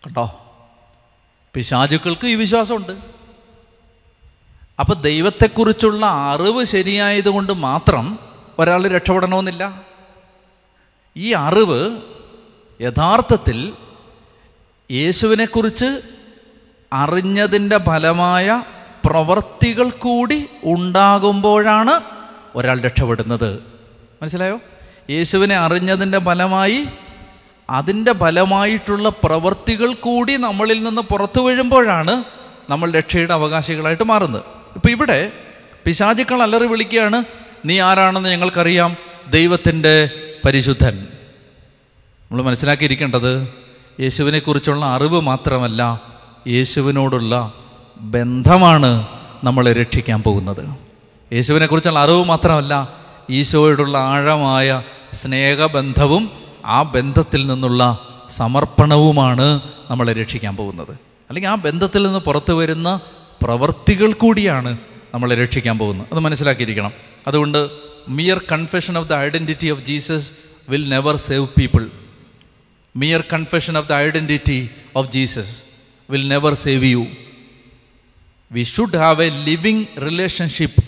കണ്ടോ? 0.08 0.38
പിശാചുക്കൾക്ക് 1.54 2.28
ഈ 2.28 2.36
വിശ്വാസമുണ്ട്. 2.36 2.92
അപ്പം 4.80 5.02
ദൈവത്തെക്കുറിച്ചുള്ള 5.02 6.06
അറിവ് 6.06 6.64
ശരിയായതുകൊണ്ട് 6.64 7.54
മാത്രം 7.54 8.20
ഒരാൾ 8.60 8.88
രക്ഷപ്പെടണമെന്നില്ല. 8.88 9.82
ഈ 11.18 11.34
അറിവ് 11.34 12.02
യഥാർത്ഥത്തിൽ 12.82 13.74
യേശുവിനെക്കുറിച്ച് 14.92 16.02
അറിഞ്ഞതിന്റെ 16.94 17.78
ഫലമായ 17.78 18.64
പ്രവർത്തികൾ 19.06 19.90
കൂടി 19.90 20.46
ഉണ്ടാകുമ്പോഴാണ് 20.64 22.02
ഒരാൾ 22.56 22.82
രക്ഷപ്പെടുന്നത്. 22.82 23.60
മനസ്സിലായോ? 24.22 24.60
യേശുവിനെ 25.10 25.56
അറിഞ്ഞതിന്റെ 25.56 26.20
ഫലമായി 26.20 26.86
അതിന്റെ 27.70 28.14
ഫലമായിട്ടുള്ള 28.14 29.10
പ്രവർത്തികൾ 29.10 29.94
കൂടി 29.94 30.38
നമ്മളിൽ 30.38 30.84
നിന്ന് 30.84 31.02
പുറത്തു 31.02 31.42
വീഴുമ്പോഴാണ് 31.42 32.24
നമ്മൾ 32.70 32.92
രക്ഷയുടെ 32.92 33.34
അവകാശികളായിട്ട് 33.34 34.04
മാറുന്നത്. 34.04 34.42
ഇപ്പം 34.76 34.92
ഇവിടെ 34.92 35.32
പിശാചുക്കൾ 35.86 36.42
അലറി 36.42 36.68
വിളിക്കുകയാണ് 36.68 37.24
നീ 37.66 37.80
ആരാണെന്ന് 37.80 38.30
ഞങ്ങൾക്കറിയാം? 38.30 38.96
ദൈവത്തിന്റെ 39.30 40.10
പരിശുദ്ധൻ. 40.46 41.08
നമ്മൾ 42.32 42.42
മനസ്സിലാക്കിയിരിക്കേണ്ടത് 42.44 43.61
യേശുവിനെക്കുറിച്ചുള്ള 44.00 44.86
അറിവ് 44.86 45.22
മാത്രമല്ല 45.22 46.02
യേശുവിനോടുള്ള 46.48 47.54
ബന്ധമാണ് 47.98 49.08
നമ്മളെ 49.44 49.74
രക്ഷിക്കാൻ 49.74 50.22
പോകുന്നത്. 50.22 50.70
യേശുവിനെക്കുറിച്ചുള്ള 51.34 52.00
അറിവ് 52.00 52.26
മാത്രമല്ല 52.26 52.90
ഈശോയോടുള്ള 53.30 53.98
ആഴമായ 53.98 54.84
സ്നേഹബന്ധവും 55.14 56.30
ആ 56.66 56.82
ബന്ധത്തിൽ 56.82 57.48
നിന്നുള്ള 57.48 58.08
സമർപ്പണവുമാണ് 58.30 59.60
നമ്മളെ 59.90 60.14
രക്ഷിക്കാൻ 60.14 60.56
പോകുന്നത്. 60.56 60.92
അല്ലെങ്കിൽ 61.30 61.50
ആ 61.50 61.56
ബന്ധത്തിൽ 61.56 62.04
നിന്ന് 62.04 62.20
പുറത്തു 62.20 62.54
വരുന്ന 62.54 63.00
പ്രവർത്തികൾ 63.42 64.14
കൂടിയാണ് 64.14 64.78
നമ്മളെ 65.14 65.36
രക്ഷിക്കാൻ 65.36 65.78
പോകുന്നത്. 65.78 66.08
അത് 66.12 66.20
മനസ്സിലാക്കിയിരിക്കണം. 66.20 66.92
അതുകൊണ്ട് 67.28 67.70
mere 68.10 68.42
confession 68.52 68.98
of 68.98 69.10
the 69.10 69.14
identity 69.14 69.70
of 69.70 69.82
Jesus 69.82 70.32
will 70.70 70.90
never 70.90 71.16
save 71.16 71.48
people 71.48 71.90
mere 72.96 73.24
confession 73.34 73.78
of 73.78 73.90
the 73.90 73.94
identity 73.94 74.70
of 74.96 75.12
Jesus 75.12 75.64
will 76.10 76.28
never 76.28 76.54
save 76.54 76.86
you 76.86 77.06
we 78.52 78.64
should 78.64 78.98
have 78.98 79.24
a 79.24 79.30
living 79.30 79.86
relationship 80.02 80.84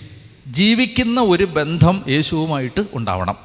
ജീവിക്കുന്ന 0.47 1.21
ഒരു 1.21 1.43
ബന്ധം 1.43 2.03
യേശുവുമായിട്ട് 2.07 2.85
ഉണ്ടാവണം. 2.93 3.37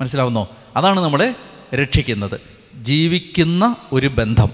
മനസ്സിലാവുന്നോ? 0.00 0.48
അതാണ് 0.76 1.00
നമ്മളെ 1.00 1.34
രക്ഷിക്കുന്നത്. 1.74 2.40
ജീവിക്കുന്ന 2.74 3.76
ഒരു 3.92 4.06
ബന്ധം. 4.06 4.50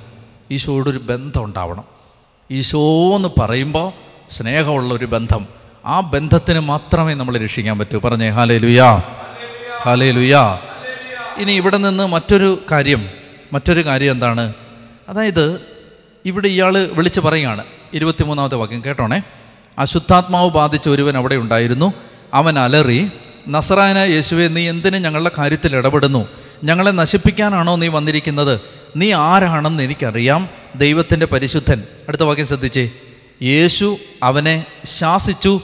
ഈശോയോടൊരു 0.51 0.99
ബന്ധം 0.99 1.45
ഉണ്ടാവണം. 1.45 1.85
ഈശോ 2.51 3.17
എന്ന് 3.17 3.29
പറയുമ്പോൾ 3.41 3.93
സ്നേഹമുള്ള 4.31 4.95
ഒരു 4.95 5.05
ബന്ധം. 5.05 5.47
ആ 5.85 6.01
ബന്ധത്തിന് 6.01 6.61
മാത്രമേ 6.61 7.15
നമ്മൾ 7.15 7.39
രക്ഷിക്കാൻ 7.39 7.79
പറ്റൂ. 7.79 7.99
പറഞ്ഞേ 8.01 8.29
ഹാലേ 8.29 8.59
ലുയാ 8.59 9.03
ഹാലേ 9.83 10.11
ലുയാ 10.11 10.59
ഇനി 11.39 11.53
ഇവിടെ 11.53 11.77
നിന്ന് 11.77 12.07
മറ്റൊരു 12.07 12.63
കാര്യം. 12.71 13.18
മറ്റൊരു 13.53 13.87
കാര്യം 13.87 14.11
എന്താണ്? 14.11 14.53
അതായത് 15.09 15.61
ഇവിടെ 16.25 16.49
ഇയാൾ 16.49 16.79
വിളിച്ച് 16.79 17.21
പറയുകയാണ്. 17.21 17.65
ഇരുപത്തിമൂന്നാമത്തെ 17.95 18.57
വാക്യം 18.57 18.85
കേട്ടോണേ. 18.85 19.23
അശുദ്ധാത്മാവ് 19.79 20.51
ബാധിച്ച 20.51 20.89
ഒരുവൻ 20.89 21.17
അവിടെ 21.17 21.35
ഉണ്ടായിരുന്നു. 21.35 21.93
അവൻ 22.35 22.59
അലറി 22.59 23.11
നസറായന 23.49 23.99
യേശുവെ 23.99 24.49
നീ 24.49 24.69
എന്തിന് 24.69 24.97
ഞങ്ങളുടെ 24.97 25.31
കാര്യത്തിൽ 25.39 25.77
ഇടപെടുന്നു? 25.77 26.29
ഞങ്ങളെ 26.65 26.91
നശിപ്പിക്കാനാണോ 26.91 27.77
നീ 27.77 27.89
വന്നിരിക്കുന്നത്? 27.89 28.61
നീ 28.97 29.13
ആരാണെന്ന് 29.13 29.83
എനിക്കറിയാം. 29.83 30.49
ദൈവത്തിന്റെ 30.77 31.27
പരിശുദ്ധൻ. 31.27 31.85
അടുത്ത 32.09 32.23
വാക്യം 32.23 32.47
ശ്രദ്ധിച്ചേ. 32.47 32.91
യേശു 33.43 33.97
അവനെ 34.23 34.67
ശാസിച്ചു. 34.85 35.61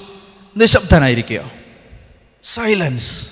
നിശബ്ദനായിരിക്കുക. 0.56 1.50
Silence 2.42 3.28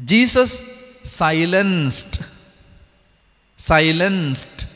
Jesus 0.00 0.62
silenced 1.04 2.37
silenced 3.58 4.68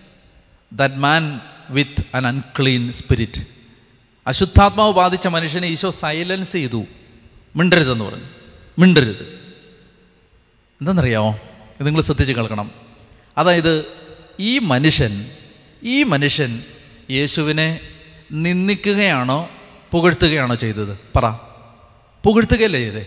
that 0.72 0.94
man 0.94 1.40
with 1.70 2.04
an 2.14 2.26
unclean 2.26 2.92
spirit 2.92 3.46
അശുദ്ധാത്മാവ് 4.26 4.92
ബാധിച്ച 4.92 5.26
മനുഷ്യനെ 5.26 5.68
ഈശോ 5.68 5.90
സൈലൻസ് 5.90 6.52
ചെയ്തു. 6.52 6.84
മിണ്ടരുതെന്ന് 7.56 8.04
പറഞ്ഞു. 8.04 8.24
മിണ്ടരുത്. 8.78 9.22
എന്തെന്നറിയാമോ 10.80 11.32
ഇത് 11.80 11.86
നിങ്ങൾ 11.86 12.00
ശ്രദ്ധിച്ച് 12.00 12.32
കേൾക്കണം. 12.32 12.70
അതായത് 13.38 13.86
ഈ 14.40 14.58
മനുഷ്യൻ 14.58 15.30
ഈ 15.82 16.02
മനുഷ്യൻ 16.02 16.62
യേശുവിനെ 17.10 17.80
നിന്ദിക്കുകയാണോ 18.32 19.50
പുകഴ്ത്തുകയാണോ 19.90 20.54
ചെയ്തത്? 20.54 20.98
പറ. 21.16 21.28
പുകഴ്ത്തുകയല്ലേ 22.24 22.80
ചെയ്തേ? 22.80 23.06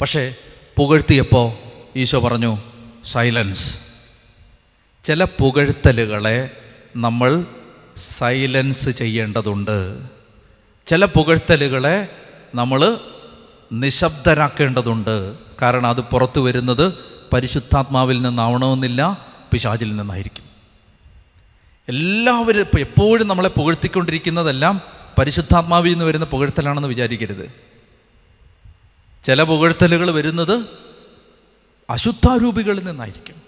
പക്ഷേ 0.00 0.34
പുകഴ്ത്തിയപ്പോൾ 0.76 1.56
ഈശോ 1.96 2.20
പറഞ്ഞു 2.20 2.58
സൈലൻസ് 3.04 3.85
ചില 5.06 5.24
പുകഴ്ത്തലുകളെ 5.24 6.50
നമ്മൾ 6.96 7.46
സൈലൻസ് 7.96 8.90
ചെയ്യേണ്ടതുണ്ട്. 8.90 9.98
ചില 10.86 11.04
പുകഴ്ത്തലുകളെ 11.04 12.08
നമ്മൾ 12.54 12.98
നിശബ്ദരാക്കേണ്ടതുണ്ട്. 13.72 15.36
കാരണം 15.62 15.86
അത് 15.86 16.00
പുറത്തു 16.00 16.40
വരുന്നത് 16.40 16.92
പരിശുദ്ധാത്മാവിൽ 17.32 18.22
നിന്നാവണമെന്നില്ല 18.22 19.26
പിശാചിൽ 19.52 19.96
നിന്നായിരിക്കും. 19.96 20.44
എല്ലാവരും 21.88 22.60
ഇപ്പോൾ 22.60 22.80
എപ്പോഴും 22.80 23.28
നമ്മളെ 23.28 23.48
പുകഴ്ത്തിക്കൊണ്ടിരിക്കുന്നതെല്ലാം 23.48 24.80
പരിശുദ്ധാത്മാവിൽ 25.18 25.90
നിന്ന് 25.90 26.04
വരുന്ന 26.04 26.26
പുകഴ്ത്തലാണെന്ന് 26.26 26.88
വിചാരിക്കരുത്. 26.88 27.52
ചില 29.24 29.42
പുകഴ്ത്തലുകൾ 29.42 30.10
വരുന്നത് 30.10 30.62
അശുദ്ധാരൂപികളിൽ 31.90 32.84
നിന്നായിരിക്കും. 32.84 33.45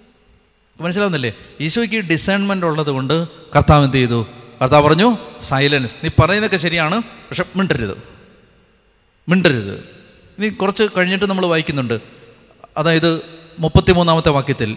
മനസ്സിലാവുന്നില്ലേ? 0.83 1.33
ഈശോയ്ക്ക് 1.61 1.97
ഡിസൈൺമെന്റ് 1.97 2.67
ഉള്ളത് 2.67 2.91
കൊണ്ട് 2.91 3.29
കർത്താവ് 3.29 3.85
എന്ത് 3.85 3.97
ചെയ്തു? 3.97 4.27
കർത്താവ് 4.63 4.89
പറഞ്ഞു 4.89 5.19
സൈലൻസ് 5.43 5.97
നീ 6.05 6.09
പറയുന്നതൊക്കെ 6.09 6.57
ശരിയാണ് 6.57 7.03
പക്ഷെ 7.03 7.45
മിണ്ടരുത്. 7.57 8.03
മിണ്ടരുത്. 9.29 9.85
ഇനി 10.39 10.49
കുറച്ച് 10.49 10.85
കഴിഞ്ഞിട്ട് 10.97 11.25
നമ്മൾ 11.25 11.47
വായിക്കുന്നുണ്ട്. 11.47 12.01
അതായത് 12.77 13.23
മുപ്പത്തിമൂന്നാമത്തെ 13.59 14.29
വാക്യത്തിൽ 14.29 14.77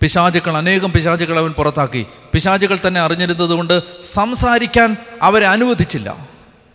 പിശാചുക്കൾ 0.00 0.56
അനേകം 0.56 0.92
പിശാചുക്കൾ 0.92 1.38
അവൻ 1.38 1.52
പുറത്താക്കി. 1.52 2.06
പിശാചുകൾ 2.32 2.78
തന്നെ 2.86 3.00
അറിഞ്ഞിരുന്നത് 3.00 3.50
കൊണ്ട് 3.50 4.02
സംസാരിക്കാൻ 4.02 4.96
അവരെ 5.22 5.46
അനുവദിച്ചില്ല. 5.46 6.28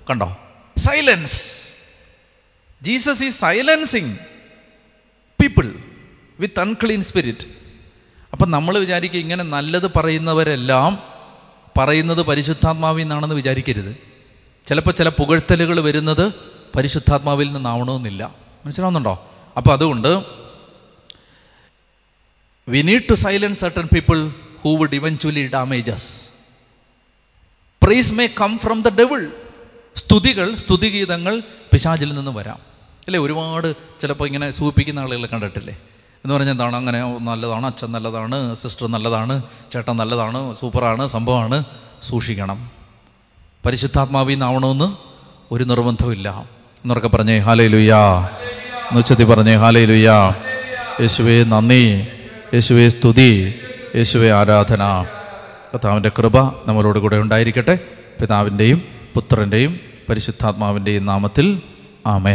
കണ്ടോ? 0.09 0.37
സൈലൻസ് 0.77 1.61
ജീസസ് 2.81 3.23
ഈ 3.23 3.29
silencing 3.29 4.15
people 5.41 5.73
with 6.39 6.59
unclean 6.59 7.01
spirit 7.01 7.64
അപ്പം 8.35 8.51
നമ്മൾ 8.51 8.77
വിചാരിക്കുക 8.77 9.19
ഇങ്ങനെ 9.19 9.43
നല്ലത് 9.43 9.93
പറയുന്നവരെല്ലാം 9.93 11.03
പറയുന്നത് 11.77 12.21
പരിശുദ്ധാത്മാവിൽ 12.21 13.03
നിന്നാണെന്ന് 13.03 13.35
വിചാരിക്കരുത്. 13.35 13.97
ചിലപ്പോൾ 14.65 14.91
ചില 14.91 15.09
പുകഴ്ത്തലുകൾ 15.09 15.79
വരുന്നത് 15.79 16.33
പരിശുദ്ധാത്മാവിൽ 16.75 17.53
നിന്നാവണമെന്നില്ല. 17.53 18.35
മനസ്സിലാവുന്നുണ്ടോ? 18.65 19.31
അപ്പോൾ 19.57 19.71
അതുകൊണ്ട് 19.71 20.23
we 22.69 22.81
need 22.81 23.01
to 23.09 23.13
silence 23.13 23.61
certain 23.61 23.87
people 23.93 24.31
who 24.61 24.77
would 24.77 24.95
eventually 24.95 25.47
damages 25.47 26.21
praise 27.83 28.13
may 28.13 28.27
come 28.41 28.57
from 28.57 28.81
the 28.81 28.89
devil 28.89 29.31
സ്തുതികൾ 29.95 30.55
സ്തുതിഗീതങ്ങൾ 30.55 31.39
പിശാചിൽ 31.71 32.13
നിന്ന് 32.15 32.31
വരാം. 32.31 32.59
അല്ലേ? 33.05 33.19
ഒരുപാട് 33.19 33.73
ചിലപ്പോൾ 34.01 34.25
ഇങ്ങനെ 34.25 34.51
സൂപ്പിക്കുന്ന 34.51 34.99
ആളുകളെ 34.99 35.27
കണ്ടിട്ടില്ലേ? 35.27 35.77
എന്ന് 36.25 36.33
പറഞ്ഞാൽ 36.33 36.51
എന്താണ്? 36.51 36.75
അങ്ങനെ 36.75 37.19
നല്ലതാണ് 37.19 37.65
അച്ഛൻ 37.65 37.91
നല്ലതാണ് 37.91 38.55
സിസ്റ്റർ 38.55 38.87
നല്ലതാണ് 38.87 39.41
ചേട്ടൻ 39.71 39.97
നല്ലതാണ് 39.97 40.55
സൂപ്പറാണ് 40.55 41.07
സംഭവമാണ്. 41.07 41.63
സൂക്ഷിക്കണം. 42.03 42.69
പരിശുദ്ധാത്മാവിൽ 43.65 44.33
നിന്നാവണമെന്ന് 44.33 44.95
ഒരു 45.53 45.63
നിർബന്ധമില്ല 45.63 46.45
എന്നൊക്കെ 46.83 47.07
പറഞ്ഞേ 47.07 47.37
ഹാലേ 47.37 47.67
ലുയ്യാ 47.67 48.25
എന്നുവച്ചത്തി 48.89 49.23
പറഞ്ഞേ 49.23 49.55
ഹാലേ 49.55 49.85
ലുയ്യാ 49.85 50.35
യേശുവേ 51.01 51.43
നന്ദി. 51.43 52.07
യേശുവേ 52.53 52.89
സ്തുതി. 52.89 53.53
യേശുവേ 53.95 54.31
ആരാധന. 54.31 55.05
കർത്താവിന്റെ 55.73 56.09
കൃപ 56.09 56.37
നമ്മളോട് 56.47 56.99
കൂടെ 56.99 57.17
ഉണ്ടായിരിക്കട്ടെ. 57.17 57.79
പിതാവിന്റെയും 58.21 58.81
പുത്രന്റെയും 59.13 59.79
പരിശുദ്ധാത്മാവിന്റെയും 60.09 61.05
നാമത്തിൽ. 61.05 61.61
ആമേൻ. 62.07 62.33